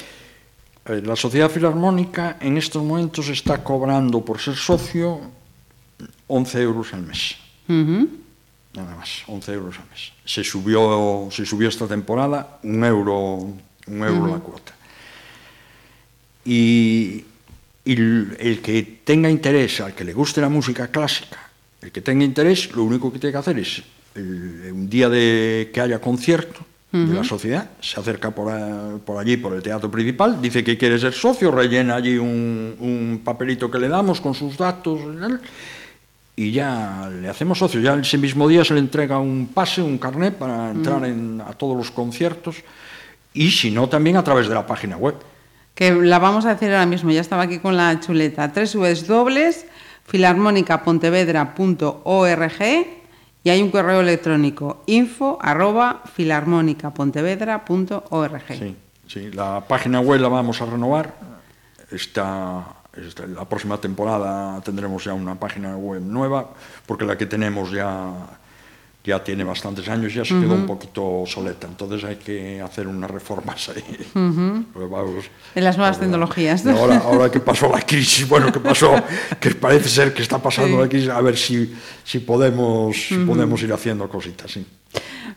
La 0.85 1.15
sociedad 1.15 1.49
filarmónica 1.49 2.39
en 2.41 2.59
estos 2.59 2.83
momentos 2.83 3.29
está 3.29 3.63
cobrando 3.63 4.25
por 4.25 4.41
ser 4.41 4.57
socio 4.57 5.21
11 6.27 6.63
euros 6.63 6.93
al 6.93 7.03
mes. 7.03 7.37
Uh 7.69 7.73
-huh. 7.73 8.09
Nada 8.75 8.97
más, 8.97 9.23
11 9.29 9.53
euros 9.53 9.79
al 9.79 9.89
mes. 9.91 10.11
Se 10.25 10.43
subió, 10.43 11.29
se 11.31 11.47
subió 11.47 11.69
esta 11.69 11.87
temporada 11.87 12.59
un 12.65 12.83
euro, 12.83 13.47
un 13.87 14.03
euro 14.03 14.25
uh 14.25 14.27
-huh. 14.27 14.33
la 14.33 14.39
cuota. 14.41 14.73
Y, 16.45 17.25
y 17.85 17.93
el, 17.93 18.37
el 18.41 18.61
que 18.61 18.83
tenga 19.05 19.31
interés, 19.31 19.81
al 19.81 19.95
que 19.95 20.03
le 20.03 20.15
guste 20.15 20.41
la 20.41 20.49
música 20.49 20.89
clásica, 20.89 21.39
el 21.81 21.93
que 21.93 22.01
tenga 22.01 22.25
interés, 22.25 22.75
lo 22.75 22.83
único 22.83 23.13
que 23.13 23.21
tiene 23.21 23.31
que 23.31 23.39
hacer 23.39 23.59
es 23.61 23.85
el, 24.14 24.70
un 24.72 24.88
día 24.88 25.09
de 25.09 25.70
que 25.72 25.81
haya 25.81 26.01
concierto 26.01 26.61
uh 26.92 26.96
-huh. 26.96 27.09
de 27.09 27.14
la 27.14 27.25
sociedad, 27.25 27.70
se 27.81 28.01
acerca 28.01 28.31
por, 28.31 28.53
a, 28.53 28.98
por, 29.05 29.18
allí, 29.18 29.37
por 29.37 29.55
el 29.55 29.62
teatro 29.62 29.90
principal, 29.90 30.40
dice 30.40 30.62
que 30.62 30.77
quiere 30.77 30.98
ser 30.98 31.12
socio, 31.12 31.51
rellena 31.51 31.96
allí 31.96 32.18
un, 32.18 32.77
un 32.81 33.20
papelito 33.25 33.70
que 33.70 33.79
le 33.79 33.88
damos 33.88 34.20
con 34.20 34.35
sus 34.35 34.57
datos 34.57 35.01
y 36.35 36.53
ya 36.53 37.11
le 37.20 37.29
hacemos 37.29 37.59
socio. 37.59 37.81
Ya 37.81 37.94
ese 37.94 38.18
mismo 38.18 38.48
día 38.48 38.64
se 38.64 38.75
le 38.75 38.81
entrega 38.81 39.18
un 39.18 39.48
pase, 39.53 39.83
un 39.83 39.98
carnet 39.98 40.35
para 40.35 40.70
entrar 40.70 41.03
uh 41.03 41.05
-huh. 41.05 41.12
en, 41.12 41.42
a 41.46 41.53
todos 41.53 41.77
los 41.77 41.90
conciertos 41.90 42.57
y 43.35 43.51
si 43.51 43.70
no, 43.70 43.88
también 43.88 44.16
a 44.16 44.25
través 44.25 44.48
de 44.48 44.55
la 44.55 44.66
página 44.66 44.96
web. 44.96 45.14
Que 45.75 45.92
la 45.92 46.18
vamos 46.18 46.44
a 46.44 46.51
decir 46.55 46.70
ahora 46.70 46.87
mismo, 46.87 47.11
ya 47.11 47.22
estaba 47.22 47.44
aquí 47.44 47.59
con 47.59 47.77
la 47.77 47.98
chuleta, 47.98 48.53
tres 48.53 48.77
dobles 49.07 49.64
filarmónicapontevedra.org 50.07 53.02
y 53.45 53.51
hay 53.51 53.63
un 53.63 53.71
correo 53.71 54.01
electrónico 54.01 54.83
info 54.87 55.39
arroba. 55.41 56.03
Sí, 58.59 58.77
sí, 59.07 59.31
la 59.33 59.65
página 59.67 60.01
web 60.01 60.21
la 60.21 60.29
vamos 60.29 60.61
a 60.63 60.67
renovar. 60.67 61.15
Está, 61.91 62.65
la 63.35 63.45
próxima 63.49 63.79
temporada 63.79 64.61
tendremos 64.63 65.05
ya 65.05 65.15
una 65.15 65.35
página 65.35 65.77
web 65.77 66.01
nueva, 66.03 66.51
porque 66.87 67.05
la 67.05 67.19
que 67.19 67.27
tenemos 67.27 67.71
ya 67.71 68.13
ya 69.05 69.23
tiene 69.23 69.43
bastantes 69.43 69.88
años, 69.88 70.15
ya 70.15 70.25
se 70.25 70.35
uh 70.35 70.37
-huh. 70.37 70.43
quedó 70.43 70.55
un 70.55 70.67
poquito 70.67 71.05
obsoleta, 71.05 71.67
entonces 71.67 72.05
hay 72.05 72.17
que 72.17 72.61
hacer 72.61 72.87
unas 72.87 73.11
reformas 73.11 73.69
ahí. 73.69 73.83
Uh 74.15 74.19
-huh. 74.19 74.65
pues 74.73 74.91
vamos, 74.91 75.25
en 75.55 75.65
las 75.65 75.77
nuevas 75.77 75.97
ahora, 75.97 76.07
tecnologías. 76.07 76.67
Ahora, 76.67 76.99
ahora 76.99 77.31
que 77.31 77.41
pasó 77.41 77.69
la 77.69 77.81
crisis, 77.81 78.29
bueno, 78.29 78.53
que 78.53 78.61
pasó, 78.61 78.95
que 79.41 79.51
parece 79.55 79.88
ser 79.88 80.15
que 80.15 80.23
está 80.23 80.38
pasando 80.38 80.77
sí. 80.77 80.83
la 80.83 80.88
crisis, 80.88 81.09
a 81.09 81.21
ver 81.21 81.37
si, 81.37 81.75
si, 82.05 82.21
podemos, 82.21 82.97
uh 83.11 83.15
-huh. 83.15 83.27
podemos 83.27 83.61
ir 83.62 83.73
haciendo 83.73 84.09
cositas, 84.09 84.51
sí. 84.53 84.65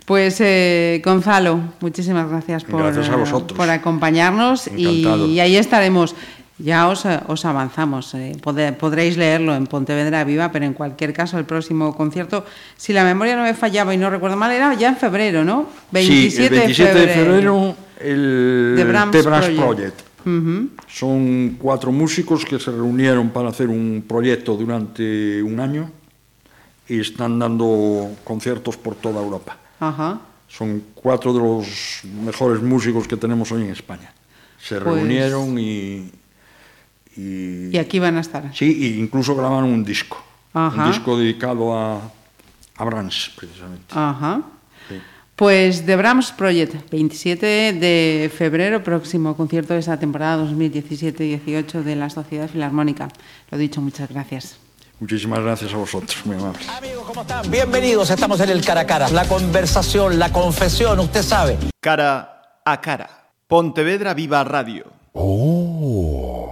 Pues 0.05 0.39
eh, 0.41 1.01
Gonzalo, 1.03 1.59
muchísimas 1.79 2.29
gracias 2.29 2.63
por, 2.63 2.83
gracias 2.83 3.09
por 3.55 3.69
acompañarnos 3.69 4.67
y, 4.67 5.07
y, 5.07 5.39
ahí 5.39 5.55
estaremos. 5.57 6.15
Ya 6.57 6.87
os, 6.87 7.03
os 7.27 7.43
avanzamos. 7.43 8.13
Eh, 8.15 8.37
podréis 8.39 9.17
leerlo 9.17 9.53
en 9.55 9.67
Pontevedra 9.67 10.23
Viva, 10.23 10.51
pero 10.51 10.65
en 10.65 10.73
cualquier 10.73 11.11
caso, 11.11 11.37
el 11.37 11.43
próximo 11.43 11.95
concierto, 11.95 12.45
si 12.77 12.93
la 12.93 13.03
memoria 13.03 13.35
no 13.35 13.43
me 13.43 13.53
fallaba 13.53 13.93
y 13.93 13.97
no 13.97 14.09
recuerdo 14.09 14.37
mal, 14.37 14.51
era 14.51 14.73
ya 14.73 14.87
en 14.87 14.95
febrero, 14.95 15.43
¿no? 15.43 15.67
27 15.91 16.31
sí, 16.31 16.43
el 16.43 16.49
27 16.49 16.99
de 16.99 17.07
febrero, 17.09 17.75
el 17.99 18.73
The 18.77 18.83
Brahms, 18.85 19.57
Project. 19.57 20.01
Son 20.87 21.57
cuatro 21.59 21.91
músicos 21.91 22.45
que 22.45 22.57
se 22.57 22.71
reunieron 22.71 23.29
para 23.29 23.49
hacer 23.49 23.67
un 23.67 24.03
proyecto 24.07 24.55
durante 24.55 25.43
un 25.43 25.59
año 25.59 25.91
y 26.87 26.99
están 27.01 27.37
dando 27.37 28.11
conciertos 28.23 28.77
por 28.77 28.95
toda 28.95 29.21
Europa. 29.21 29.57
Ajá. 29.79 30.21
Son 30.47 30.81
cuatro 30.95 31.33
de 31.33 31.39
los 31.39 32.01
mejores 32.23 32.61
músicos 32.61 33.07
que 33.07 33.17
tenemos 33.17 33.51
hoy 33.51 33.63
en 33.63 33.71
España. 33.71 34.13
Se 34.57 34.79
pues 34.79 34.95
reunieron 34.95 35.59
y, 35.59 36.09
y... 37.15 37.77
aquí 37.77 37.99
van 37.99 38.17
a 38.17 38.21
estar. 38.21 38.55
Sí, 38.55 38.65
e 38.65 38.99
incluso 38.99 39.35
grabaron 39.35 39.65
un 39.65 39.83
disco. 39.83 40.23
Un 40.53 40.87
disco 40.87 41.17
dedicado 41.17 41.77
a, 41.77 42.01
a 42.77 42.83
Brahms, 42.85 43.31
precisamente. 43.35 43.93
Ajá. 43.93 44.41
Pues 45.35 45.85
The 45.85 45.97
Brahms 45.97 46.31
Project, 46.31 46.89
27 46.89 47.73
de 47.73 48.31
febrero, 48.33 48.81
próximo 48.81 49.35
concierto 49.35 49.73
de 49.73 49.81
esa 49.81 49.99
temporada 49.99 50.45
2017-18 50.45 51.83
de 51.83 51.95
la 51.97 52.09
Sociedad 52.09 52.47
Filarmónica. 52.47 53.09
Lo 53.51 53.57
dicho, 53.57 53.81
muchas 53.81 54.07
gracias. 54.07 54.55
Muchísimas 54.97 55.41
gracias 55.41 55.73
a 55.73 55.77
vosotros, 55.77 56.25
muy 56.25 56.37
amables. 56.37 56.69
Amigos, 56.69 57.03
¿cómo 57.05 57.21
están? 57.23 57.51
Bienvenidos, 57.51 58.09
estamos 58.09 58.39
en 58.39 58.49
el 58.49 58.63
cara 58.63 58.81
a 58.81 58.87
cara. 58.87 59.09
La 59.09 59.27
conversación, 59.27 60.17
la 60.17 60.31
confesión, 60.31 61.01
usted 61.01 61.21
sabe. 61.21 61.57
Cara 61.81 62.61
a 62.63 62.79
cara. 62.79 63.09
Pontevedra 63.45 64.13
Viva 64.13 64.41
Radio. 64.45 64.85
Oh. 65.11 66.44